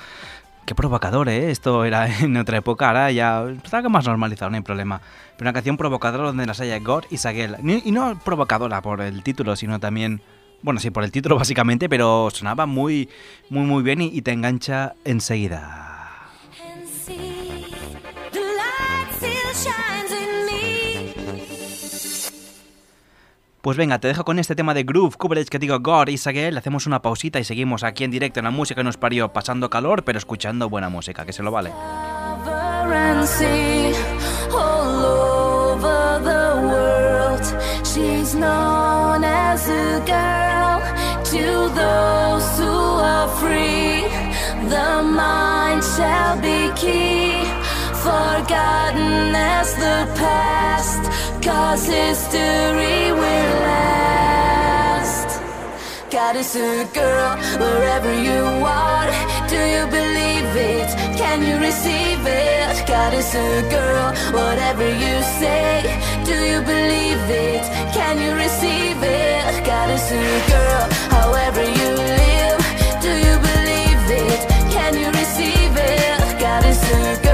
Qué 0.67 0.75
provocador, 0.75 1.29
¿eh? 1.29 1.51
Esto 1.51 1.85
era 1.85 2.07
en 2.21 2.37
otra 2.37 2.59
época, 2.59 2.89
ahora 2.89 3.11
ya 3.11 3.45
está 3.65 3.81
más 3.89 4.07
normalizado, 4.07 4.51
no 4.51 4.57
hay 4.57 4.63
problema. 4.63 5.01
Pero 5.37 5.49
una 5.49 5.53
canción 5.55 5.77
provocadora 5.77 6.25
donde 6.25 6.45
las 6.47 6.61
haya 6.61 6.79
God 6.79 7.05
is 7.11 7.25
a 7.27 7.33
Girl. 7.33 7.57
Y 7.85 7.91
no 7.93 8.19
provocadora 8.25 8.83
por 8.83 9.01
el 9.01 9.23
título, 9.23 9.57
sino 9.57 9.81
también... 9.81 10.21
Bueno, 10.63 10.79
sí, 10.79 10.91
por 10.91 11.05
el 11.05 11.11
título 11.11 11.37
básicamente, 11.39 11.89
pero 11.89 12.29
sonaba 12.31 12.67
muy, 12.67 13.09
muy, 13.49 13.65
muy 13.65 13.83
bien 13.83 14.03
y, 14.03 14.07
y 14.09 14.21
te 14.23 14.33
engancha 14.33 14.93
enseguida. 15.05 15.87
Pues 23.63 23.77
venga, 23.77 23.99
te 23.99 24.09
dejo 24.09 24.25
con 24.25 24.39
este 24.39 24.55
tema 24.55 24.73
de 24.73 24.85
Groove 24.85 25.17
Coverage 25.19 25.51
que 25.51 25.59
digo 25.59 25.79
God 25.81 26.09
is 26.09 26.27
a 26.27 26.33
Girl. 26.33 26.57
Hacemos 26.57 26.87
una 26.87 27.03
pausita 27.03 27.39
y 27.39 27.45
seguimos 27.45 27.85
aquí 27.85 28.05
en 28.05 28.11
directo 28.11 28.41
en 28.41 28.45
la 28.45 28.51
música 28.51 28.81
que 28.81 28.85
nos 28.85 28.97
parió, 28.97 29.35
pasando 29.35 29.69
calor, 29.69 30.03
pero 30.03 30.19
escuchando 30.19 30.71
buena 30.71 30.89
música, 30.89 31.27
que 31.27 31.35
se 31.35 31.43
lo 31.43 31.51
vale. 31.51 31.71
Forgotten 48.03 49.35
as 49.35 49.75
the 49.75 50.09
past, 50.17 51.03
cause 51.43 51.87
history 51.87 53.13
will 53.13 53.55
last. 53.65 55.41
God 56.11 56.37
is 56.37 56.55
a 56.57 56.85
girl 56.93 57.37
wherever 57.59 58.13
you 58.13 58.43
are. 58.65 59.11
Do 59.49 59.57
you 59.57 59.87
believe 59.87 60.51
it? 60.57 60.89
Can 61.17 61.43
you 61.43 61.57
receive 61.59 62.21
it? 62.27 62.87
God 62.87 63.15
is 63.15 63.35
a 63.35 63.63
girl, 63.71 64.13
whatever 64.33 64.87
you 64.89 65.15
say. 65.41 65.83
Do 66.25 66.37
you 66.51 66.61
believe 66.63 67.25
it? 67.31 67.65
Can 67.95 68.21
you 68.21 68.35
receive 68.35 68.99
it? 69.03 69.65
God 69.65 69.91
is 69.91 70.11
a 70.13 70.51
girl, 70.51 70.89
however 71.17 71.63
you 71.63 71.91
live. 72.19 72.61
Do 73.01 73.13
you 73.27 73.37
believe 73.49 74.05
it? 74.29 74.41
Can 74.75 74.93
you 74.99 75.09
receive 75.09 75.75
it? 75.77 76.41
God 76.41 76.65
is 76.65 76.83
a 76.83 77.23
girl, 77.23 77.30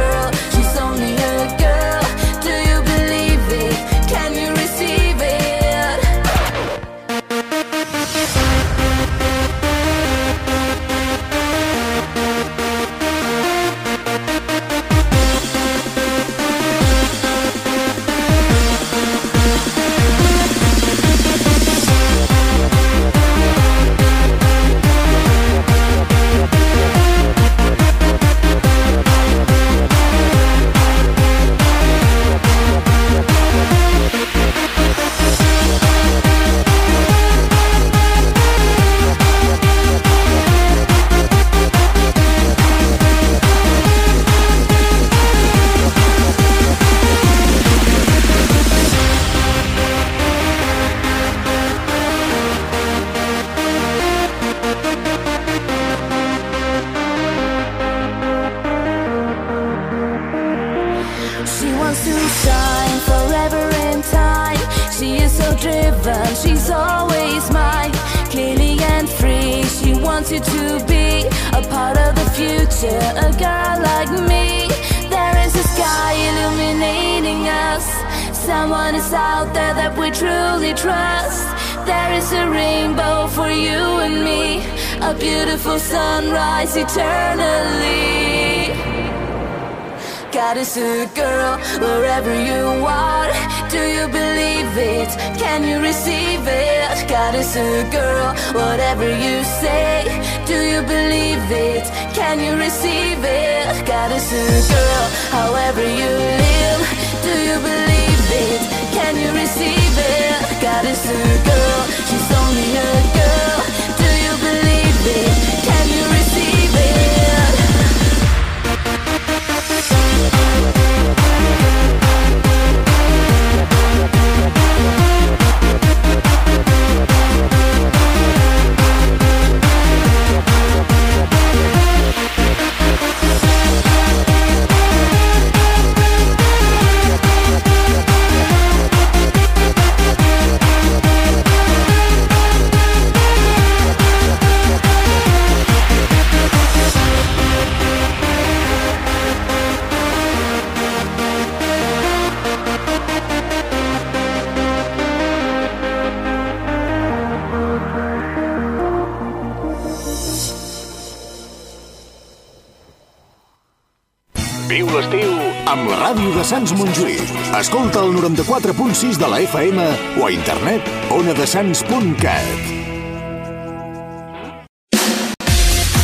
Sants 166.47 166.71
Montjuïc. 166.79 167.23
Escolta 167.59 168.05
el 168.07 168.13
94.6 168.15 169.17
de 169.19 169.27
la 169.27 169.41
FM 169.41 169.83
o 170.21 170.27
a 170.27 170.31
internet 170.31 170.81
onadesans.cat. 171.11 172.45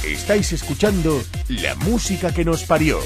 Estáis 0.02 0.52
escuchando 0.52 1.22
la 1.46 1.76
música 1.76 2.34
que 2.34 2.44
nos 2.44 2.64
parió. 2.64 2.98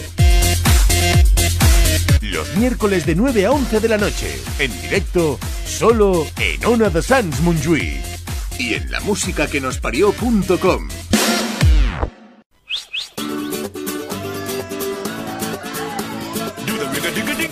Los 2.23 2.57
miércoles 2.57 3.05
de 3.05 3.15
9 3.15 3.45
a 3.45 3.51
11 3.51 3.81
de 3.81 3.89
la 3.89 3.99
noche, 3.99 4.41
en 4.59 4.73
directo, 4.81 5.39
solo 5.67 6.27
en 6.41 6.65
Ona 6.65 6.89
de 6.89 7.03
Sans 7.03 7.39
Montjuïc. 7.43 8.01
Y 8.59 8.73
en 8.73 8.91
la 8.91 9.01
música 9.01 9.47
que 9.47 9.61
nos 9.61 9.77
parió.com. 9.77 10.89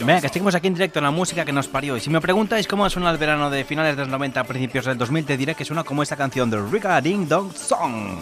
Venga, 0.06 0.20
que 0.20 0.28
seguimos 0.28 0.54
aquí 0.54 0.66
en 0.66 0.74
directo 0.74 0.98
en 0.98 1.04
la 1.04 1.10
música 1.10 1.46
que 1.46 1.52
nos 1.52 1.66
parió. 1.66 1.96
Y 1.96 2.00
si 2.00 2.10
me 2.10 2.20
preguntáis 2.20 2.68
cómo 2.68 2.88
suena 2.90 3.10
el 3.10 3.16
verano 3.16 3.48
de 3.48 3.64
finales 3.64 3.96
de 3.96 4.02
los 4.02 4.10
90 4.10 4.38
a 4.38 4.44
principios 4.44 4.84
del 4.84 4.98
2000, 4.98 5.24
te 5.24 5.36
diré 5.38 5.54
que 5.54 5.64
suena 5.64 5.82
como 5.82 6.02
esta 6.02 6.14
canción 6.14 6.50
de 6.50 6.60
Riga 6.60 7.00
Ding 7.00 7.26
Dong 7.26 7.50
song. 7.54 8.18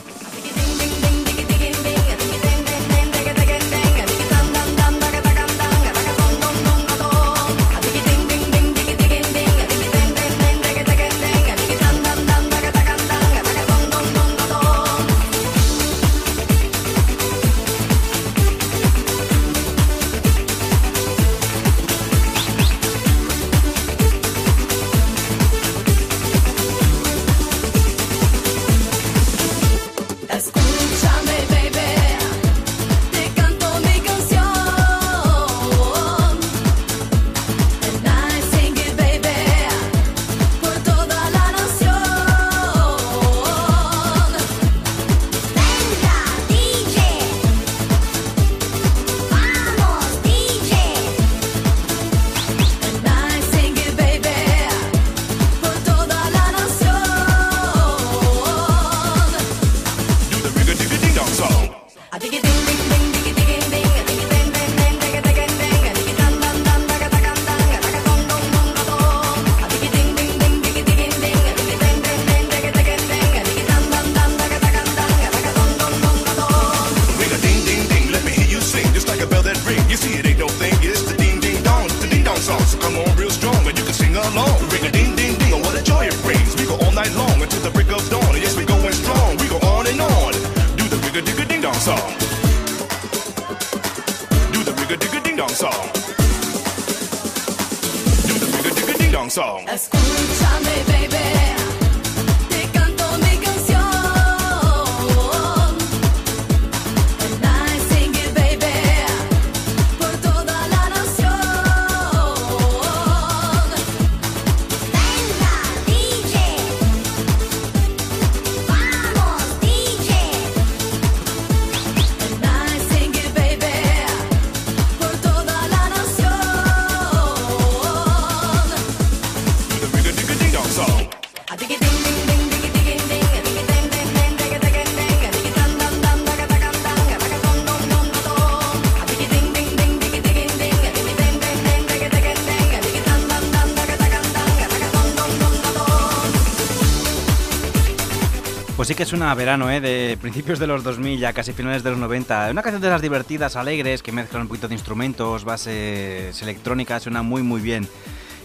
Suena 149.12 149.30
a 149.30 149.34
verano, 149.34 149.70
¿eh? 149.70 149.78
De 149.82 150.16
principios 150.18 150.58
de 150.58 150.66
los 150.66 150.82
2000, 150.82 151.18
ya 151.20 151.34
casi 151.34 151.52
finales 151.52 151.82
de 151.82 151.90
los 151.90 151.98
90. 151.98 152.48
Una 152.50 152.62
canción 152.62 152.80
de 152.80 152.88
las 152.88 153.02
divertidas, 153.02 153.56
alegres, 153.56 154.02
que 154.02 154.10
mezclan 154.10 154.42
un 154.42 154.48
poquito 154.48 154.68
de 154.68 154.74
instrumentos, 154.74 155.44
bases 155.44 156.40
electrónicas, 156.40 157.02
suena 157.02 157.22
muy 157.22 157.42
muy 157.42 157.60
bien. 157.60 157.86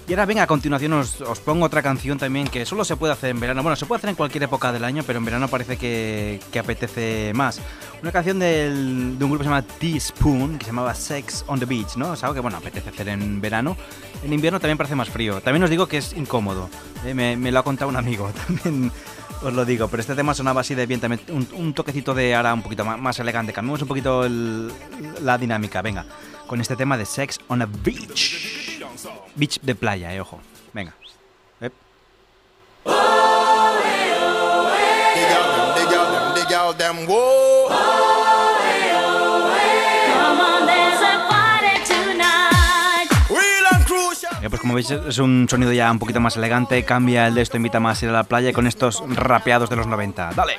Y 0.09 0.11
ahora 0.13 0.25
venga, 0.25 0.43
a 0.43 0.47
continuación 0.47 0.91
os, 0.93 1.21
os 1.21 1.39
pongo 1.39 1.65
otra 1.65 1.81
canción 1.81 2.17
también 2.17 2.47
que 2.49 2.65
solo 2.65 2.83
se 2.83 2.97
puede 2.97 3.13
hacer 3.13 3.29
en 3.29 3.39
verano. 3.39 3.63
Bueno, 3.63 3.77
se 3.77 3.85
puede 3.85 3.99
hacer 3.99 4.09
en 4.09 4.15
cualquier 4.17 4.43
época 4.43 4.73
del 4.73 4.83
año, 4.83 5.03
pero 5.07 5.19
en 5.19 5.25
verano 5.25 5.47
parece 5.47 5.77
que, 5.77 6.39
que 6.51 6.59
apetece 6.59 7.31
más. 7.33 7.61
Una 8.01 8.11
canción 8.11 8.37
del- 8.39 9.17
de 9.17 9.23
un 9.23 9.31
grupo 9.31 9.37
que 9.37 9.43
se 9.45 9.49
llama 9.49 9.61
Teaspoon, 9.61 10.57
que 10.57 10.65
se 10.65 10.71
llamaba 10.71 10.93
Sex 10.95 11.45
on 11.47 11.59
the 11.59 11.65
Beach, 11.65 11.95
¿no? 11.95 12.13
Es 12.13 12.23
algo 12.23 12.33
que, 12.35 12.39
bueno, 12.41 12.57
apetece 12.57 12.89
hacer 12.89 13.07
en 13.07 13.39
verano. 13.39 13.77
En 14.23 14.33
invierno 14.33 14.59
también 14.59 14.77
parece 14.77 14.95
más 14.95 15.09
frío. 15.09 15.39
También 15.39 15.63
os 15.63 15.69
digo 15.69 15.87
que 15.87 15.97
es 15.97 16.11
incómodo. 16.13 16.69
¿eh? 17.05 17.13
Me, 17.13 17.37
me 17.37 17.51
lo 17.53 17.59
ha 17.59 17.63
contado 17.63 17.89
un 17.89 17.95
amigo. 17.97 18.29
También 18.47 18.91
os 19.43 19.53
lo 19.53 19.65
digo. 19.65 19.87
Pero 19.87 20.01
este 20.01 20.15
tema 20.15 20.33
sonaba 20.33 20.61
así 20.61 20.75
de 20.75 20.85
bien. 20.85 20.99
También 20.99 21.21
un, 21.29 21.73
toquecito 21.73 22.13
de 22.13 22.35
ahora 22.35 22.53
un 22.53 22.61
poquito 22.61 22.85
más, 22.85 23.19
elegante. 23.19 23.53
Cambiamos 23.53 23.81
un 23.81 23.87
poquito 23.87 24.27
la 24.27 25.37
dinámica. 25.37 25.81
Venga, 25.81 26.05
con 26.47 26.61
este 26.61 26.75
tema 26.75 26.97
de 26.97 27.05
Sex 27.05 27.39
on 27.47 27.61
a 27.61 27.65
Beach. 27.65 28.79
Beach 29.35 29.59
de 29.61 29.75
playa, 29.75 30.13
eh, 30.13 30.21
ojo. 30.21 30.39
Venga. 30.73 30.93
Como 44.67 44.75
veis 44.75 44.91
es 44.91 45.17
un 45.19 45.47
sonido 45.49 45.71
ya 45.71 45.89
un 45.89 45.97
poquito 45.97 46.19
más 46.19 46.35
elegante. 46.35 46.83
Cambia 46.83 47.27
el 47.27 47.35
de 47.35 47.41
esto, 47.41 47.55
invita 47.55 47.79
más 47.79 48.01
a 48.01 48.05
ir 48.05 48.09
a 48.09 48.13
la 48.13 48.23
playa 48.25 48.51
con 48.51 48.67
estos 48.67 49.01
rapeados 49.15 49.69
de 49.69 49.77
los 49.77 49.87
90. 49.87 50.31
Dale. 50.35 50.57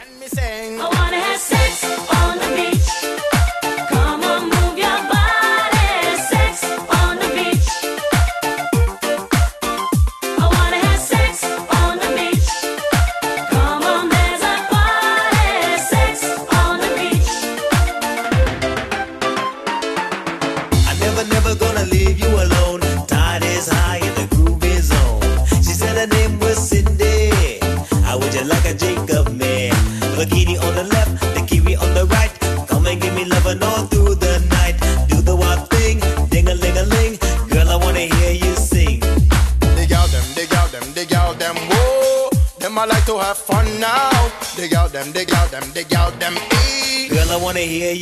them, 45.61 45.71
the 45.73 45.85
gal 45.85 46.11
them. 46.13 46.35
Eh. 46.37 47.09
Girl, 47.09 47.31
I 47.31 47.37
wanna 47.43 47.61
hear 47.61 47.93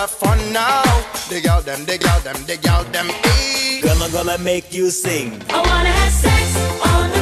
have 0.00 0.10
fun 0.10 0.38
now. 0.50 0.82
Dig 1.28 1.46
out 1.46 1.64
them, 1.66 1.84
dig 1.84 2.06
out 2.06 2.24
them, 2.24 2.36
dig 2.46 2.66
out 2.66 2.90
them. 2.90 3.06
Eh. 3.10 3.80
Girl, 3.82 4.02
I'm 4.02 4.10
gonna 4.10 4.38
make 4.38 4.72
you 4.72 4.90
sing. 4.90 5.28
I 5.50 5.58
wanna 5.68 5.92
have 6.00 6.12
sex 6.24 6.44
on 6.92 7.10
the 7.14 7.19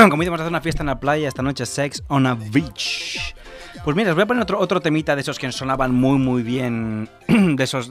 como 0.08 0.22
íbamos 0.22 0.40
a 0.40 0.44
hacer 0.44 0.50
una 0.50 0.60
fiesta 0.60 0.82
en 0.82 0.86
la 0.86 0.98
playa 0.98 1.28
esta 1.28 1.42
noche, 1.42 1.66
Sex 1.66 2.02
on 2.08 2.26
a 2.26 2.34
Beach. 2.34 3.34
Pues 3.84 3.96
mira, 3.96 4.10
os 4.10 4.14
voy 4.14 4.22
a 4.22 4.26
poner 4.26 4.42
otro, 4.42 4.58
otro 4.58 4.80
temita 4.80 5.14
de 5.14 5.22
esos 5.22 5.38
que 5.38 5.50
sonaban 5.52 5.94
muy 5.94 6.18
muy 6.18 6.42
bien, 6.42 7.08
de 7.28 7.64
esos 7.64 7.90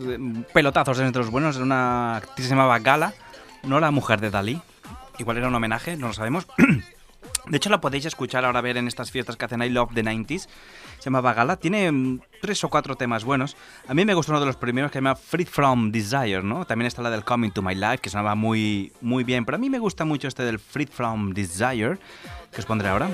pelotazos 0.54 0.98
de 0.98 1.12
los 1.12 1.30
buenos, 1.30 1.58
de 1.58 1.64
una 1.64 2.18
actriz 2.18 2.36
que 2.36 2.44
se 2.44 2.50
llamaba 2.50 2.80
Gala, 2.80 3.14
no 3.64 3.80
la 3.80 3.92
mujer 3.92 4.22
de 4.22 4.32
Dalí, 4.32 4.62
igual 5.20 5.38
era 5.38 5.48
un 5.48 5.56
homenaje, 5.56 5.98
no 5.98 6.08
lo 6.08 6.14
sabemos. 6.14 6.48
De 7.48 7.58
hecho, 7.58 7.70
la 7.70 7.82
podéis 7.82 8.06
escuchar 8.06 8.46
ahora 8.46 8.62
ver 8.62 8.78
en 8.78 8.88
estas 8.88 9.10
fiestas 9.10 9.36
que 9.36 9.46
hacen 9.46 9.64
I 9.64 9.70
Love 9.70 9.94
the 9.96 10.04
90s. 10.04 10.48
Se 11.00 11.06
llamaba 11.06 11.34
Gala. 11.34 11.58
Tiene 11.58 11.92
mm, 11.92 12.20
tres 12.42 12.64
o 12.64 12.70
cuatro 12.70 12.96
temas 12.96 13.24
buenos. 13.24 13.56
A 13.88 13.94
mí 13.94 14.06
me 14.06 14.14
gustó 14.14 14.32
uno 14.32 14.40
de 14.40 14.46
los 14.46 14.56
primeros 14.56 14.92
que 14.92 15.00
se 15.00 15.04
llama 15.04 15.16
Free 15.16 15.46
From 15.46 15.92
Desire, 15.92 16.44
¿no? 16.44 16.66
También 16.66 16.88
está 16.88 17.02
la 17.02 17.10
del 17.10 17.24
Coming 17.24 17.52
to 17.52 17.62
My 17.62 17.76
Life, 17.76 18.00
que 18.00 18.10
sonaba 18.10 18.36
muy, 18.36 18.92
muy 19.02 19.24
bien. 19.24 19.46
Pero 19.46 19.56
a 19.56 19.60
mí 19.60 19.70
me 19.70 19.80
gusta 19.80 20.06
mucho 20.06 20.28
este 20.28 20.44
del 20.44 20.60
Free 20.60 20.88
From 20.88 21.34
Desire, 21.34 21.98
que 22.52 22.60
os 22.60 22.66
pondré 22.66 22.90
ahora. 22.90 23.10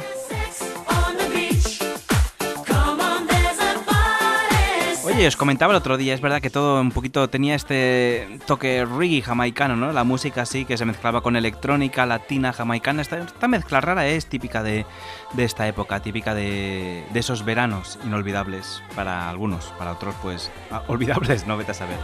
Oye, 5.15 5.28
os 5.28 5.38
comentaba 5.38 5.71
el 5.71 5.78
otro 5.78 5.95
día, 5.95 6.13
es 6.13 6.19
verdad 6.19 6.41
que 6.41 6.49
todo 6.49 6.82
un 6.82 6.91
poquito 6.91 7.30
tenía 7.30 7.56
este 7.56 8.38
toque 8.45 8.84
reggae 8.84 9.21
jamaicano, 9.21 9.78
¿no? 9.78 9.93
La 9.93 10.04
música 10.04 10.41
así 10.41 10.65
que 10.65 10.78
se 10.78 10.84
mezclaba 10.84 11.21
con 11.21 11.38
electrónica 11.38 12.06
latina 12.06 12.51
jamaicana. 12.51 13.01
Esta, 13.01 13.47
mezcla 13.47 13.80
rara 13.80 14.08
es 14.08 14.25
típica 14.25 14.62
de, 14.62 14.86
de 15.32 15.43
esta 15.45 15.69
época, 15.69 16.01
típica 16.01 16.36
de, 16.36 17.06
de 17.13 17.19
esos 17.21 17.45
veranos 17.45 17.97
inolvidables 18.04 18.84
para 18.93 19.30
algunos, 19.30 19.67
para 19.80 19.93
otros 19.93 20.15
pues 20.21 20.51
ah, 20.69 20.84
olvidables, 20.88 21.47
no 21.47 21.56
vete 21.56 21.71
a 21.71 21.75
saber. 21.75 21.97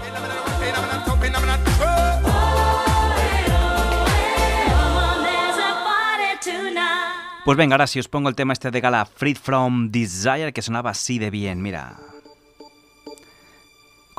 Pues 7.44 7.58
venga, 7.58 7.74
ahora 7.74 7.88
sí 7.88 8.00
os 8.00 8.08
pongo 8.08 8.30
el 8.30 8.36
tema 8.36 8.54
este 8.54 8.72
de 8.72 8.80
gala 8.80 9.04
Free 9.04 9.36
From 9.36 9.90
Desire 9.92 10.54
que 10.54 10.62
sonaba 10.62 10.92
así 10.92 11.20
de 11.20 11.30
bien, 11.30 11.62
mira. 11.62 12.11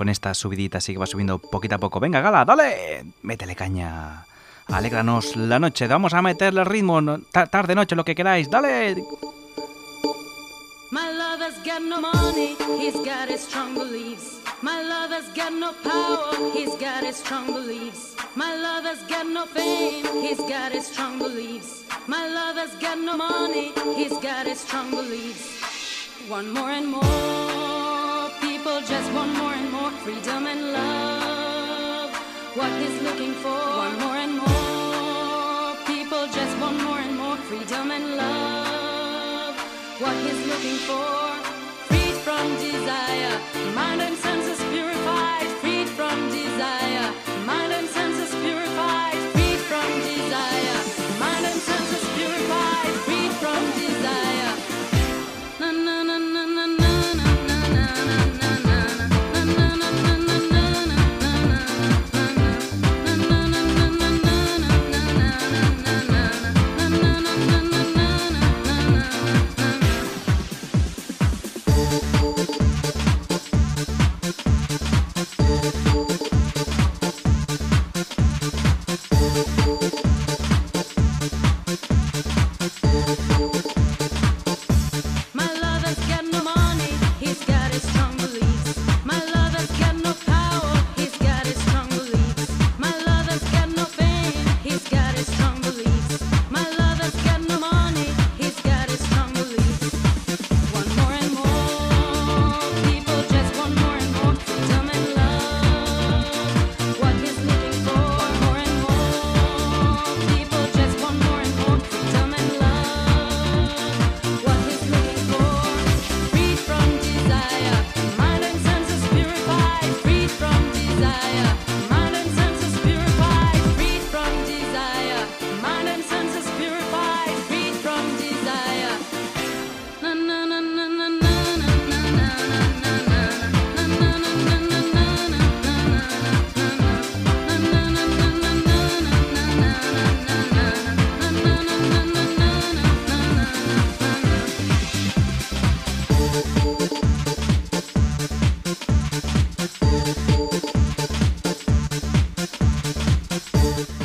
Con 0.03 0.09
esta 0.09 0.35
subidita 0.35 0.79
así 0.79 0.95
que 0.95 0.99
va 0.99 1.07
subiendo 1.07 1.39
poquito 1.39 1.77
a 1.77 1.79
poco. 1.79 2.01
Venga, 2.01 2.21
gala, 2.21 2.45
dale, 2.45 3.05
métele 3.23 3.55
caña. 3.55 4.27
Alégranos 4.67 5.37
la 5.37 5.61
noche, 5.61 5.87
vamos 5.87 6.13
a 6.13 6.21
meterle 6.21 6.65
ritmo, 6.65 7.01
tarde, 7.31 7.77
noche, 7.77 7.95
lo 7.95 8.05
que 8.05 8.17
queráis, 8.17 8.51
dale. 8.51 8.97
My 10.91 11.09
lover's 11.13 11.57
got 11.65 11.83
no 11.83 12.01
money, 12.01 12.57
he's 12.81 12.97
got 13.05 13.29
his 13.29 13.43
strong 13.43 13.75
beliefs. 13.75 14.41
My 14.61 14.83
lover's 14.83 15.29
got 15.37 15.53
no 15.53 15.71
power, 15.85 16.51
he's 16.53 16.75
got 16.81 17.05
his 17.05 17.19
strong 17.19 17.47
beliefs. 17.55 18.17
My 18.35 18.57
lover's 18.57 19.05
got 19.09 19.29
no 19.29 19.47
fame, 19.47 20.05
he's 20.21 20.41
got 20.49 20.73
his 20.73 20.89
strong 20.89 21.21
beliefs. 21.21 21.85
My 22.09 22.27
lover's 22.27 22.75
got 22.81 22.99
no 22.99 23.17
money, 23.17 23.71
he's 23.95 24.19
got 24.19 24.49
his 24.49 24.59
strong 24.59 24.91
beliefs. 24.91 25.63
One 26.29 26.53
more 26.53 26.71
and 26.71 26.89
more, 26.89 27.72
people 28.63 28.81
just 28.83 29.13
want 29.13 29.33
more 29.39 29.55
and 29.55 29.73
more 29.73 29.91
freedom 30.05 30.47
and 30.47 30.73
love. 30.73 32.11
What 32.55 32.71
he's 32.81 33.03
looking 33.03 33.33
for, 33.43 33.59
one 33.85 33.99
more 33.99 34.19
and 34.25 34.35
more, 34.39 35.75
people 35.85 36.27
just 36.29 36.57
want 36.61 36.81
more 36.85 37.01
and 37.01 37.17
more 37.19 37.37
freedom 37.49 37.91
and 37.91 38.17
love 38.17 39.57
what 39.99 40.15
he's 40.25 40.47
looking 40.47 40.79
for. 40.89 41.11
Freed 41.89 42.17
from 42.25 42.45
desire, 42.55 43.37
mind 43.75 44.01
and 44.01 44.17
senses 44.17 44.62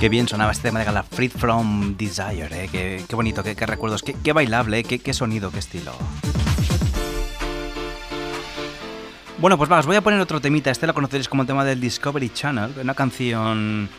Qué 0.08 0.10
bien 0.10 0.30
sonaba 0.30 0.54
este 0.54 0.70
tema 0.70 0.80
de 0.80 0.86
gala 0.86 1.04
Free 1.04 1.28
From 1.28 1.98
Desire, 1.98 2.48
eh. 2.50 2.70
qué, 3.06 3.14
bonito, 3.14 3.44
qué, 3.44 3.54
recuerdos, 3.66 4.04
qué, 4.04 4.32
bailable, 4.32 4.80
eh, 4.80 4.84
qué, 4.84 5.14
sonido, 5.14 5.52
qué 5.52 5.60
estilo. 5.60 5.92
Bueno, 9.40 9.58
pues 9.58 9.70
va, 9.70 9.80
os 9.80 9.86
voy 9.86 9.98
a 9.98 10.02
poner 10.02 10.22
otro 10.22 10.40
temita. 10.40 10.72
Este 10.72 10.88
lo 10.88 10.94
conoceréis 10.94 11.28
como 11.28 11.42
el 11.42 11.48
tema 11.48 11.66
del 11.66 11.82
Discovery 11.82 12.30
Channel, 12.30 12.72
una 12.82 12.94
canción 12.94 13.90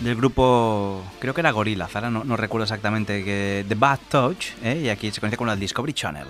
del 0.00 0.16
grupo, 0.16 1.02
creo 1.18 1.32
que 1.32 1.40
era 1.40 1.50
Gorillaz, 1.50 1.96
ahora 1.96 2.10
no, 2.10 2.36
recuerdo 2.36 2.64
exactamente, 2.64 3.24
que 3.24 3.64
The 3.66 3.74
Bad 3.74 4.00
Touch, 4.10 4.48
¿eh? 4.62 4.82
y 4.84 4.90
aquí 4.90 5.10
se 5.12 5.20
conoce 5.20 5.38
como 5.38 5.50
el 5.50 5.58
Discovery 5.58 5.94
Channel. 5.94 6.26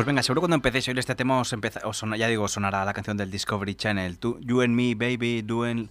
Pues 0.00 0.06
venga, 0.06 0.22
seguro 0.22 0.40
cuando 0.40 0.54
empecéis 0.54 0.88
a 0.88 0.92
oír 0.92 0.98
este 0.98 1.14
tema 1.14 1.38
os 1.40 1.52
empeza- 1.52 1.82
os 1.84 2.02
ya 2.16 2.26
digo, 2.26 2.48
sonará 2.48 2.86
la 2.86 2.94
canción 2.94 3.18
del 3.18 3.30
Discovery 3.30 3.74
Channel. 3.74 4.16
Tú, 4.18 4.38
you 4.40 4.62
and 4.62 4.74
me, 4.74 4.94
baby, 4.94 5.42
doing... 5.42 5.90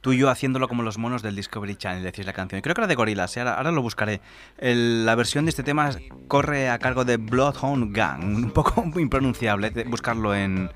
Tú 0.00 0.12
y 0.12 0.18
yo 0.18 0.30
haciéndolo 0.30 0.68
como 0.68 0.84
los 0.84 0.98
monos 0.98 1.20
del 1.22 1.34
Discovery 1.34 1.74
Channel, 1.74 2.04
decís 2.04 2.24
la 2.24 2.32
canción. 2.32 2.60
Creo 2.60 2.76
que 2.76 2.80
era 2.82 2.86
de 2.86 2.94
Gorillaz, 2.94 3.36
¿eh? 3.38 3.40
ahora, 3.40 3.72
lo 3.72 3.82
buscaré. 3.82 4.20
La 4.60 5.16
versión 5.16 5.46
de 5.46 5.48
este 5.48 5.64
tema 5.64 5.90
corre 6.28 6.70
a 6.70 6.78
cargo 6.78 7.04
de 7.04 7.16
Bloodhound 7.16 7.92
Gang, 7.92 8.22
un 8.22 8.50
poco 8.52 8.84
impronunciable, 9.00 9.72
buscarlo 9.88 10.32
en, 10.32 10.70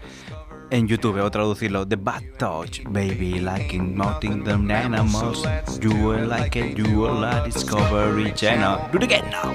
en 0.70 0.88
YouTube 0.88 1.20
o 1.22 1.30
traducirlo. 1.30 1.86
The 1.86 1.94
Bad 1.94 2.22
Touch, 2.40 2.82
baby, 2.88 3.38
like 3.38 3.72
in 3.76 3.94
the 4.42 4.50
animals. 4.74 5.46
You 5.80 6.10
are 6.10 6.26
like 6.26 6.58
you 6.76 7.06
are 7.06 7.20
like 7.20 7.44
Discovery 7.44 8.34
Channel. 8.34 8.80
Do 8.90 8.98
it 8.98 9.04
again 9.04 9.30
now. 9.30 9.54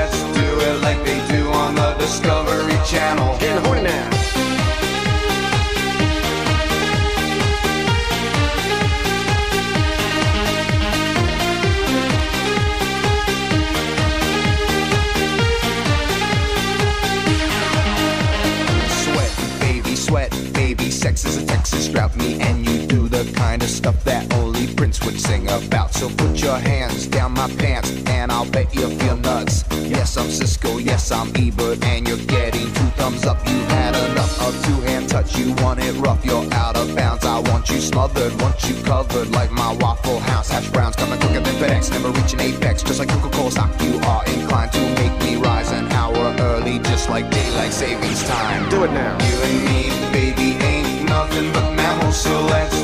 Put 26.41 26.47
your 26.47 26.57
hands 26.57 27.07
down 27.07 27.31
my 27.33 27.47
pants, 27.55 27.91
and 28.07 28.31
I'll 28.31 28.49
bet 28.49 28.73
you 28.73 28.87
feel 28.97 29.17
nuts. 29.17 29.63
Yes, 29.71 30.17
I'm 30.17 30.29
Cisco, 30.29 30.77
yes, 30.77 31.11
I'm 31.11 31.29
Ebert, 31.35 31.83
and 31.83 32.07
you're 32.07 32.25
getting 32.25 32.65
two 32.73 32.89
thumbs 32.97 33.25
up. 33.25 33.37
You 33.47 33.59
had 33.75 33.95
enough 34.09 34.41
of 34.41 34.53
two 34.65 34.81
hand 34.81 35.09
touch, 35.09 35.37
you 35.37 35.53
want 35.63 35.79
it 35.83 35.93
rough, 35.97 36.25
you're 36.25 36.47
out 36.53 36.75
of 36.75 36.95
bounds. 36.95 37.25
I 37.25 37.39
want 37.39 37.69
you 37.69 37.79
smothered, 37.79 38.33
want 38.41 38.57
you 38.67 38.75
covered 38.83 39.29
like 39.31 39.51
my 39.51 39.73
Waffle 39.73 40.19
House. 40.19 40.49
Hash 40.49 40.69
browns 40.69 40.95
coming 40.95 41.19
quicker 41.19 41.41
than 41.41 41.55
FedEx, 41.55 41.91
never 41.91 42.09
reaching 42.09 42.39
apex, 42.39 42.81
just 42.83 42.99
like 42.99 43.09
Coca 43.09 43.29
Cola 43.35 43.51
stock. 43.51 43.69
You 43.81 43.99
are 43.99 44.25
inclined 44.25 44.71
to 44.73 44.81
make 45.01 45.15
me 45.21 45.35
rise 45.35 45.71
an 45.71 45.91
hour 45.91 46.35
early, 46.39 46.79
just 46.79 47.09
like 47.09 47.29
daylight 47.29 47.73
savings 47.73 48.23
time. 48.27 48.69
Do 48.69 48.83
it 48.83 48.91
now. 48.91 49.17
You 49.27 49.35
and 49.47 49.65
me, 49.65 49.81
baby, 50.11 50.57
ain't 50.65 51.07
nothing 51.07 51.51
but 51.53 51.73
mammals, 51.75 52.19
so 52.19 52.41
let's 52.45 52.80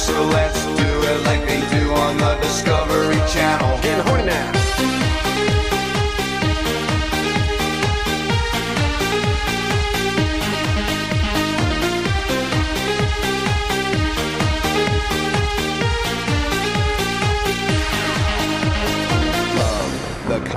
so 0.00 0.24
let's 0.28 0.64
do 0.64 0.90
it 1.10 1.24
like 1.26 1.49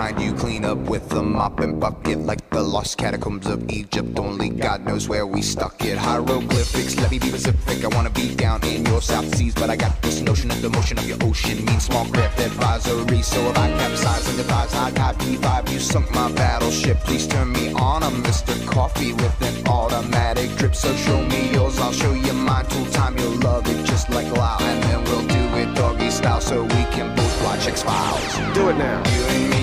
You 0.04 0.34
clean 0.34 0.66
up 0.66 0.78
with 0.80 1.14
a 1.14 1.24
mop 1.24 1.62
and 1.62 1.80
bucket 1.80 2.20
Like 2.20 2.50
the 2.50 2.62
lost 2.62 2.98
catacombs 2.98 3.48
of 3.48 3.70
Egypt. 3.72 4.20
Only 4.20 4.50
God 4.50 4.86
knows 4.86 5.08
where 5.08 5.26
we 5.26 5.42
stuck 5.42 5.82
it. 5.84 5.98
Hieroglyphics, 5.98 6.98
let 6.98 7.10
me 7.10 7.20
be 7.20 7.30
specific. 7.30 7.86
I 7.86 7.88
wanna 7.88 8.10
be 8.10 8.36
down 8.36 8.62
in 8.66 8.86
your 8.86 9.02
South 9.02 9.34
Seas 9.34 9.56
But 9.56 9.70
I 9.70 9.78
got 9.78 10.02
this 10.02 10.20
notion 10.20 10.52
of 10.52 10.62
the 10.62 10.70
motion 10.70 10.98
of 10.98 11.08
your 11.08 11.18
ocean. 11.24 11.64
Means 11.64 11.86
small 11.86 12.06
craft 12.06 12.38
advisory 12.40 13.22
So 13.22 13.40
if 13.50 13.58
I 13.58 13.70
capsize 13.70 14.28
and 14.28 14.38
devise 14.38 14.74
high 14.74 14.92
tide 14.92 15.18
P5 15.20 15.72
You 15.72 15.80
sunk 15.80 16.14
my 16.14 16.30
battleship 16.34 16.98
Please 17.00 17.26
turn 17.26 17.54
me 17.54 17.72
on. 17.74 18.04
I'm 18.04 18.22
Mr. 18.24 18.54
Coffee 18.68 19.14
with 19.14 19.42
an 19.42 19.66
automatic 19.68 20.54
drip 20.58 20.76
So 20.76 20.94
show 20.98 21.24
me 21.28 21.54
yours, 21.54 21.80
I'll 21.80 21.94
show 21.94 22.12
you 22.14 22.34
mine 22.34 22.66
Tool 22.66 22.86
time, 22.88 23.18
you'll 23.18 23.40
love 23.40 23.68
it 23.70 23.86
just 23.86 24.10
like 24.10 24.30
Lao 24.36 24.58
And 24.60 24.84
then 24.84 25.04
we'll 25.06 25.26
do 25.28 25.44
it 25.58 25.74
doggy 25.76 26.12
style 26.12 26.42
So 26.42 26.64
we 26.64 26.84
can 26.92 27.16
both 27.16 27.44
watch 27.44 27.68
X-Files. 27.68 28.54
Do 28.54 28.70
it 28.70 28.78
now. 28.78 29.02
You 29.10 29.24
and 29.24 29.50
me, 29.50 29.54
baby, 29.54 29.54
ain't 29.54 29.54
nothing 29.54 29.63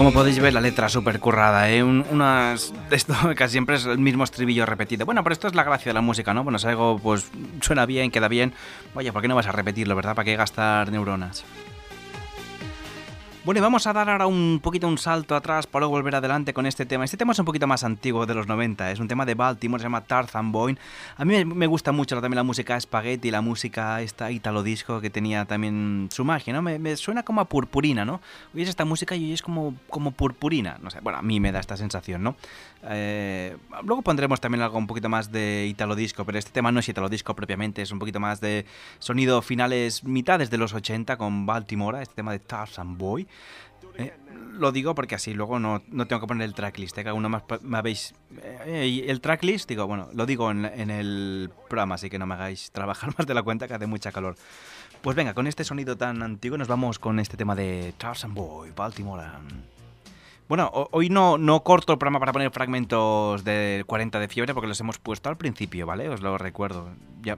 Como 0.00 0.14
podéis 0.14 0.38
ver, 0.40 0.54
la 0.54 0.62
letra 0.62 0.88
súper 0.88 1.20
currada, 1.20 1.68
¿eh? 1.70 1.84
Un- 1.84 2.06
unas... 2.10 2.72
Esto 2.90 3.14
casi 3.36 3.52
siempre 3.52 3.76
es 3.76 3.84
el 3.84 3.98
mismo 3.98 4.24
estribillo 4.24 4.64
repetido. 4.64 5.04
Bueno, 5.04 5.22
pero 5.22 5.34
esto 5.34 5.46
es 5.46 5.54
la 5.54 5.62
gracia 5.62 5.90
de 5.90 5.92
la 5.94 6.00
música, 6.00 6.32
¿no? 6.32 6.42
Bueno, 6.42 6.58
si 6.58 6.68
algo 6.68 6.98
pues 6.98 7.30
suena 7.60 7.84
bien, 7.84 8.10
queda 8.10 8.26
bien. 8.28 8.54
Oye, 8.94 9.12
¿por 9.12 9.20
qué 9.20 9.28
no 9.28 9.34
vas 9.34 9.46
a 9.46 9.52
repetirlo, 9.52 9.94
verdad? 9.94 10.14
¿Para 10.14 10.24
qué 10.24 10.36
gastar 10.36 10.90
neuronas? 10.90 11.44
Bueno, 13.50 13.62
vamos 13.62 13.84
a 13.88 13.92
dar 13.92 14.08
ahora 14.08 14.28
un 14.28 14.60
poquito 14.62 14.86
un 14.86 14.96
salto 14.96 15.34
atrás 15.34 15.66
para 15.66 15.80
luego 15.80 15.96
volver 15.96 16.14
adelante 16.14 16.54
con 16.54 16.66
este 16.66 16.86
tema. 16.86 17.04
Este 17.04 17.16
tema 17.16 17.32
es 17.32 17.38
un 17.40 17.44
poquito 17.44 17.66
más 17.66 17.82
antiguo 17.82 18.24
de 18.24 18.32
los 18.32 18.46
90, 18.46 18.92
es 18.92 19.00
un 19.00 19.08
tema 19.08 19.26
de 19.26 19.34
Baltimore, 19.34 19.80
se 19.80 19.86
llama 19.86 20.02
Tarzan 20.02 20.52
Boy. 20.52 20.78
A 21.16 21.24
mí 21.24 21.44
me- 21.44 21.66
gusta 21.66 21.90
mucho 21.90 22.14
también 22.20 22.36
la 22.36 22.44
música 22.44 22.80
spaghetti, 22.80 23.32
la 23.32 23.40
música 23.40 24.02
esta 24.02 24.30
italo 24.30 24.62
disco 24.62 25.00
que 25.00 25.10
tenía 25.10 25.46
también 25.46 26.10
su 26.12 26.24
magia, 26.24 26.52
¿no? 26.52 26.62
Me, 26.62 26.78
me 26.78 26.96
suena 26.96 27.24
como 27.24 27.40
a 27.40 27.46
purpurina, 27.46 28.04
¿no? 28.04 28.20
Oyes 28.54 28.68
esta 28.68 28.84
música 28.84 29.16
y 29.16 29.24
oyes 29.24 29.42
como, 29.42 29.74
como 29.88 30.12
purpurina, 30.12 30.78
no 30.80 30.88
sé, 30.92 31.00
bueno, 31.00 31.18
a 31.18 31.22
mí 31.22 31.40
me 31.40 31.50
da 31.50 31.58
esta 31.58 31.76
sensación, 31.76 32.22
¿no? 32.22 32.36
Eh, 32.88 33.56
luego 33.84 34.02
pondremos 34.02 34.40
también 34.40 34.62
algo 34.62 34.78
un 34.78 34.86
poquito 34.86 35.08
más 35.08 35.30
de 35.30 35.66
italo 35.68 35.94
disco, 35.94 36.24
pero 36.24 36.38
este 36.38 36.50
tema 36.50 36.72
no 36.72 36.80
es 36.80 36.88
italo 36.88 37.08
disco 37.08 37.34
propiamente, 37.34 37.82
es 37.82 37.92
un 37.92 37.98
poquito 37.98 38.20
más 38.20 38.40
de 38.40 38.64
sonido 38.98 39.42
finales, 39.42 40.04
mitades 40.04 40.50
de 40.50 40.58
los 40.58 40.72
80 40.72 41.16
con 41.16 41.46
Baltimore, 41.46 42.02
este 42.02 42.14
tema 42.14 42.32
de 42.32 42.38
Tarzan 42.38 42.96
Boy. 42.96 43.26
Eh, 43.96 44.12
lo 44.52 44.72
digo 44.72 44.94
porque 44.94 45.14
así 45.14 45.34
luego 45.34 45.58
no, 45.58 45.82
no 45.88 46.06
tengo 46.06 46.20
que 46.20 46.26
poner 46.26 46.46
el 46.46 46.54
tracklist, 46.54 46.96
¿eh? 46.98 47.02
que 47.02 47.08
alguno 47.08 47.28
más 47.28 47.42
me 47.62 47.78
habéis... 47.78 48.14
el 48.42 49.20
tracklist, 49.20 49.68
digo, 49.68 49.86
bueno, 49.86 50.08
lo 50.12 50.26
digo 50.26 50.50
en, 50.50 50.64
en 50.64 50.90
el 50.90 51.50
programa, 51.68 51.96
así 51.96 52.10
que 52.10 52.18
no 52.18 52.26
me 52.26 52.34
hagáis 52.34 52.70
trabajar 52.72 53.14
más 53.16 53.26
de 53.26 53.34
la 53.34 53.42
cuenta, 53.42 53.68
que 53.68 53.74
hace 53.74 53.86
mucha 53.86 54.12
calor. 54.12 54.36
Pues 55.02 55.16
venga, 55.16 55.32
con 55.32 55.46
este 55.46 55.64
sonido 55.64 55.96
tan 55.96 56.22
antiguo 56.22 56.58
nos 56.58 56.68
vamos 56.68 56.98
con 56.98 57.20
este 57.20 57.36
tema 57.36 57.54
de 57.54 57.94
Tarzan 57.96 58.34
Boy, 58.34 58.70
Baltimore. 58.76 59.22
Bueno, 60.50 60.68
ho- 60.74 60.88
hoy 60.90 61.10
no, 61.10 61.38
no 61.38 61.62
corto 61.62 61.92
el 61.92 61.98
programa 62.00 62.18
para 62.18 62.32
poner 62.32 62.50
fragmentos 62.50 63.44
de 63.44 63.84
40 63.86 64.18
de 64.18 64.26
fiebre 64.26 64.52
porque 64.52 64.66
los 64.66 64.80
hemos 64.80 64.98
puesto 64.98 65.28
al 65.28 65.36
principio, 65.36 65.86
¿vale? 65.86 66.08
Os 66.08 66.22
lo 66.22 66.36
recuerdo. 66.38 66.88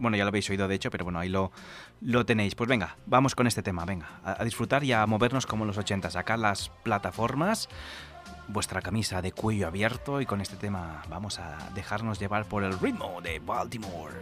Bueno, 0.01 0.17
ya 0.17 0.25
lo 0.25 0.29
habéis 0.29 0.49
oído 0.49 0.67
de 0.67 0.75
hecho, 0.77 0.91
pero 0.91 1.05
bueno, 1.05 1.19
ahí 1.19 1.29
lo, 1.29 1.53
lo 2.01 2.25
tenéis. 2.25 2.55
Pues 2.55 2.71
venga, 2.71 2.97
vamos 3.05 3.35
con 3.35 3.47
este 3.47 3.63
tema, 3.63 3.85
venga. 3.85 4.09
A, 4.25 4.43
disfrutar 4.45 4.83
y 4.83 4.93
a 4.95 5.05
movernos 5.05 5.45
como 5.45 5.67
los 5.67 5.77
80. 5.77 6.11
Sacar 6.11 6.39
las 6.39 6.71
plataformas, 6.85 7.69
vuestra 8.49 8.81
camisa 8.81 9.21
de 9.21 9.33
cuello 9.33 9.67
abierto 9.67 10.23
y 10.23 10.25
con 10.25 10.41
este 10.41 10.57
tema 10.57 11.03
vamos 11.11 11.39
a 11.39 11.59
dejarnos 11.75 12.19
llevar 12.19 12.47
por 12.47 12.65
el 12.65 12.79
ritmo 12.79 13.21
de 13.23 13.41
Baltimore. 13.41 14.15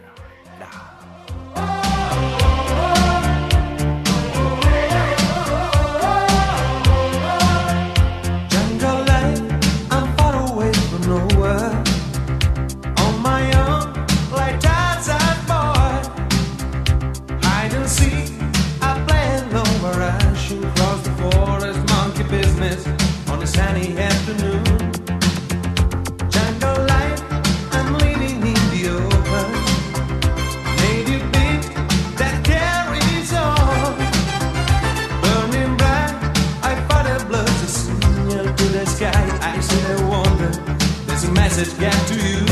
Message 41.61 41.79
get 41.79 42.07
to 42.07 42.15
you. 42.15 42.50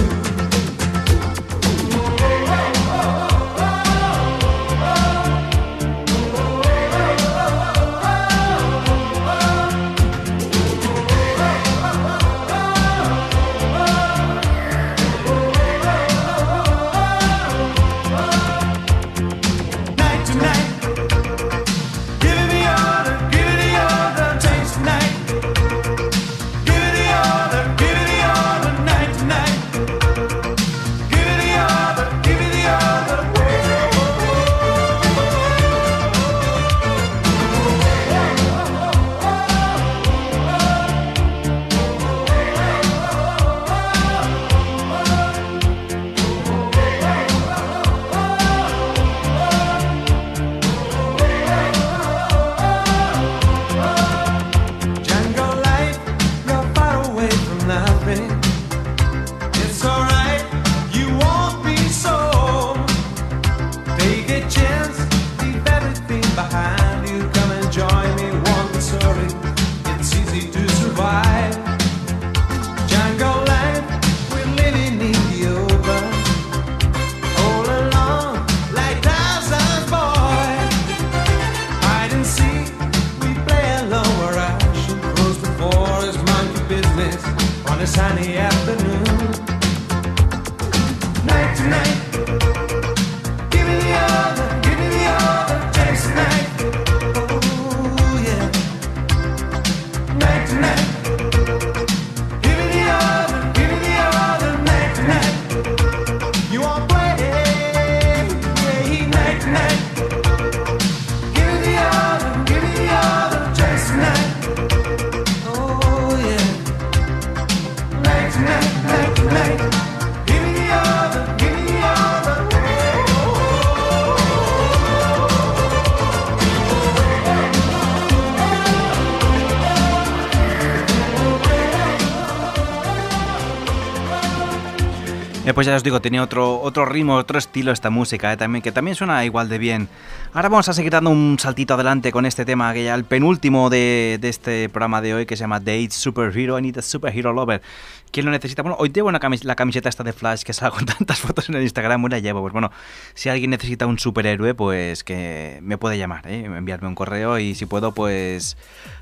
Pues 135.60 135.68
ya 135.68 135.76
os 135.76 135.84
digo, 135.84 136.00
tenía 136.00 136.24
otro, 136.24 136.62
otro 136.62 136.86
ritmo, 136.86 137.16
otro 137.16 137.38
estilo 137.38 137.74
esta 137.74 137.90
música, 137.90 138.32
eh, 138.32 138.38
también, 138.38 138.62
que 138.62 138.72
también 138.72 138.96
suena 138.96 139.26
igual 139.26 139.50
de 139.50 139.58
bien. 139.58 139.90
Ahora 140.32 140.48
vamos 140.48 140.70
a 140.70 140.74
seguir 140.74 140.94
dando 140.94 141.10
un 141.10 141.36
saltito 141.38 141.74
adelante 141.74 142.14
con 142.14 142.26
este 142.26 142.46
tema, 142.46 142.74
que 142.74 142.86
ya 142.86 142.96
el 142.96 143.04
penúltimo 143.04 143.70
de, 143.70 144.18
este 144.24 144.70
programa 144.70 145.02
de 145.02 145.16
hoy, 145.16 145.26
que 145.26 145.36
se 145.36 145.42
llama 145.42 145.60
Date 145.60 145.92
Superhero, 145.92 146.58
I 146.58 146.62
Need 146.62 146.78
a 146.78 146.82
Superhero 146.82 147.34
Lover. 147.34 147.62
¿Quién 148.10 148.26
lo 148.26 148.32
necesita? 148.32 148.62
Bueno, 148.62 148.78
hoy 148.80 148.90
llevo 148.90 149.10
una 149.10 149.20
la 149.44 149.56
camiseta 149.56 149.90
esta 149.90 150.06
de 150.06 150.14
Flash 150.14 150.44
que 150.44 150.54
salgo 150.54 150.78
con 150.78 150.86
tantas 150.98 151.20
fotos 151.20 151.50
en 151.50 151.56
el 151.56 151.64
Instagram, 151.64 152.06
una 152.06 152.20
llevo. 152.20 152.40
Pues 152.40 152.54
bueno, 152.54 152.72
si 153.14 153.28
alguien 153.28 153.52
necesita 153.52 153.86
un 153.86 154.00
superhéroe, 154.00 154.54
pues 154.54 155.04
que 155.04 155.60
me 155.62 155.78
puede 155.78 155.98
llamar, 155.98 156.26
¿eh? 156.26 156.46
enviarme 156.46 156.88
un 156.88 156.96
correo 156.96 157.38
y 157.38 157.54
si 157.54 157.66
puedo, 157.66 157.94
pues 157.94 158.56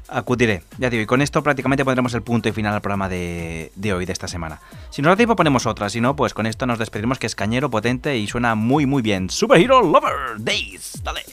acudiré. 0.07 0.63
Ya 0.77 0.89
digo, 0.89 1.03
y 1.03 1.05
con 1.05 1.21
esto 1.21 1.43
prácticamente 1.43 1.85
pondremos 1.85 2.13
el 2.13 2.21
punto 2.21 2.49
y 2.49 2.51
final 2.51 2.73
al 2.73 2.81
programa 2.81 3.09
de, 3.09 3.71
hoy, 3.93 4.05
de 4.05 4.13
esta 4.13 4.27
semana. 4.27 4.59
Si 4.89 5.01
nos 5.01 5.11
da 5.11 5.15
tiempo 5.17 5.35
ponemos 5.35 5.65
otra, 5.65 5.89
si 5.89 6.01
no, 6.01 6.15
pues 6.15 6.33
con 6.33 6.45
esto 6.45 6.65
nos 6.65 6.79
despediremos 6.79 7.19
que 7.19 7.27
es 7.27 7.35
cañero, 7.35 7.69
potente 7.69 8.17
y 8.17 8.27
suena 8.27 8.55
muy 8.55 8.85
muy 8.85 9.01
bien. 9.01 9.29
Superhero 9.29 9.81
Lover 9.81 10.37
Days, 10.39 11.01
dale. 11.03 11.23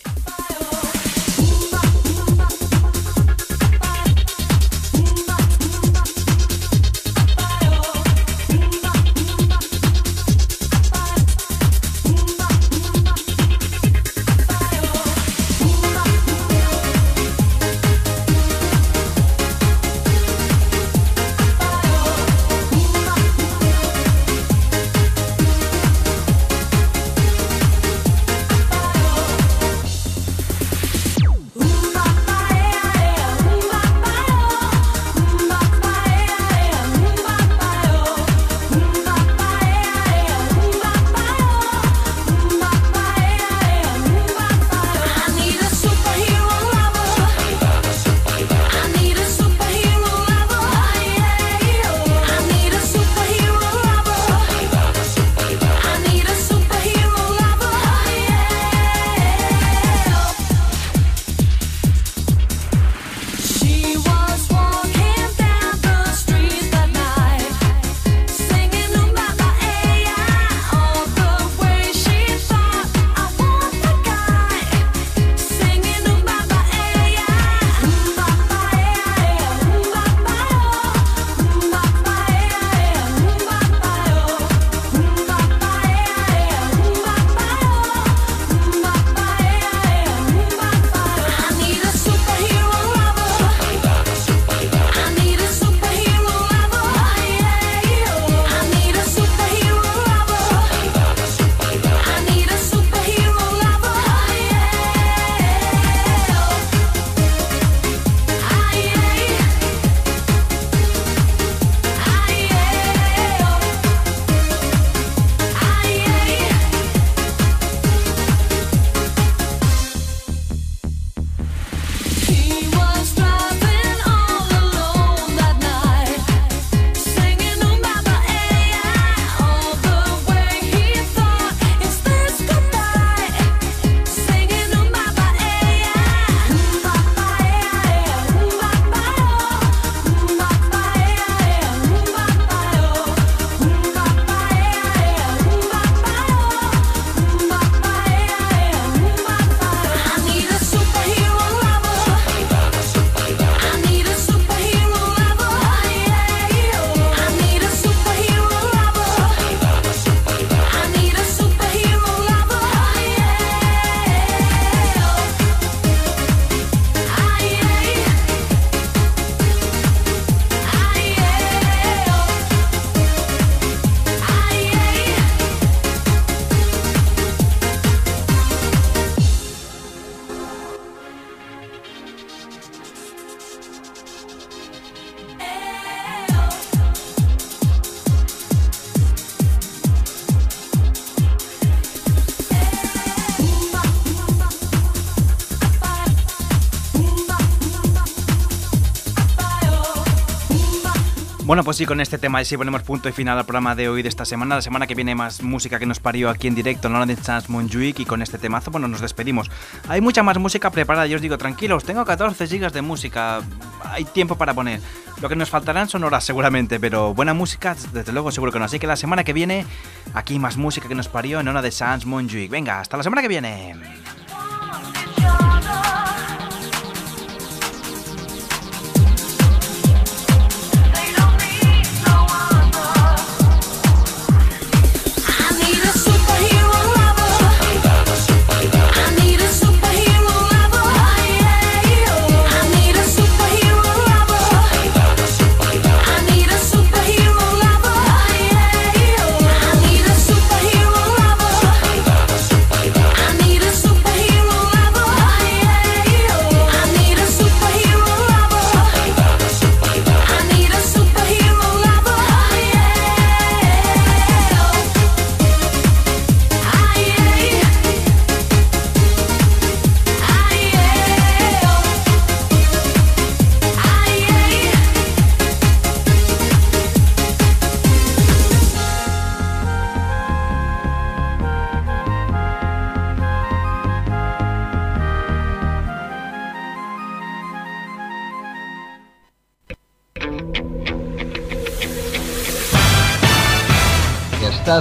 Bueno, 201.64 201.70
pues 201.70 201.76
sí, 201.78 201.86
con 201.86 202.02
este 202.02 202.18
tema 202.18 202.42
y 202.42 202.44
sí 202.44 202.58
ponemos 202.58 202.82
punto 202.82 203.08
y 203.08 203.12
final 203.12 203.38
al 203.38 203.46
programa 203.46 203.74
de 203.74 203.88
hoy 203.88 204.02
de 204.02 204.10
esta 204.10 204.26
semana. 204.26 204.56
La 204.56 204.60
semana 204.60 204.86
que 204.86 204.94
viene 204.94 205.14
más 205.14 205.42
música 205.42 205.78
que 205.78 205.86
nos 205.86 205.98
parió 205.98 206.28
aquí 206.28 206.46
en 206.46 206.54
directo 206.54 206.88
en 206.88 206.92
la 206.92 207.06
de 207.06 207.16
Chance 207.16 207.50
Monjuic 207.50 208.00
y 208.00 208.04
con 208.04 208.20
este 208.20 208.36
temazo, 208.36 208.70
bueno, 208.70 208.86
nos 208.86 209.00
despedimos. 209.00 209.50
Hay 209.88 210.02
mucha 210.02 210.22
más 210.22 210.36
música 210.36 210.68
preparada, 210.68 211.06
yo 211.06 211.16
os 211.16 211.22
digo, 211.22 211.38
tranquilos, 211.38 211.84
tengo 211.84 212.04
14 212.04 212.46
gigas 212.48 212.74
de 212.74 212.82
música. 212.82 213.40
hay 213.82 214.04
tiempo 214.04 214.36
para 214.36 214.52
poner. 214.52 214.78
Lo 215.22 215.30
que 215.30 215.36
nos 215.36 215.48
faltarán 215.48 215.88
son 215.88 216.04
horas 216.04 216.22
seguramente, 216.22 216.78
pero 216.78 217.14
buena 217.14 217.32
música, 217.32 217.74
desde 217.94 218.12
luego 218.12 218.30
seguro 218.30 218.52
que 218.52 218.58
no. 218.58 218.66
Así 218.66 218.78
que 218.78 218.86
la 218.86 218.96
semana 218.96 219.24
que 219.24 219.32
viene, 219.32 219.64
aquí 220.12 220.38
más 220.38 220.58
música 220.58 220.86
que 220.86 220.94
nos 220.94 221.08
parió 221.08 221.40
en 221.40 221.48
hora 221.48 221.62
de 221.62 221.70
Sans 221.70 222.04
Montjuic. 222.04 222.50
Venga, 222.50 222.80
hasta 222.80 222.98
la 222.98 223.02
semana 223.02 223.22
que 223.22 223.28
viene. 223.28 223.74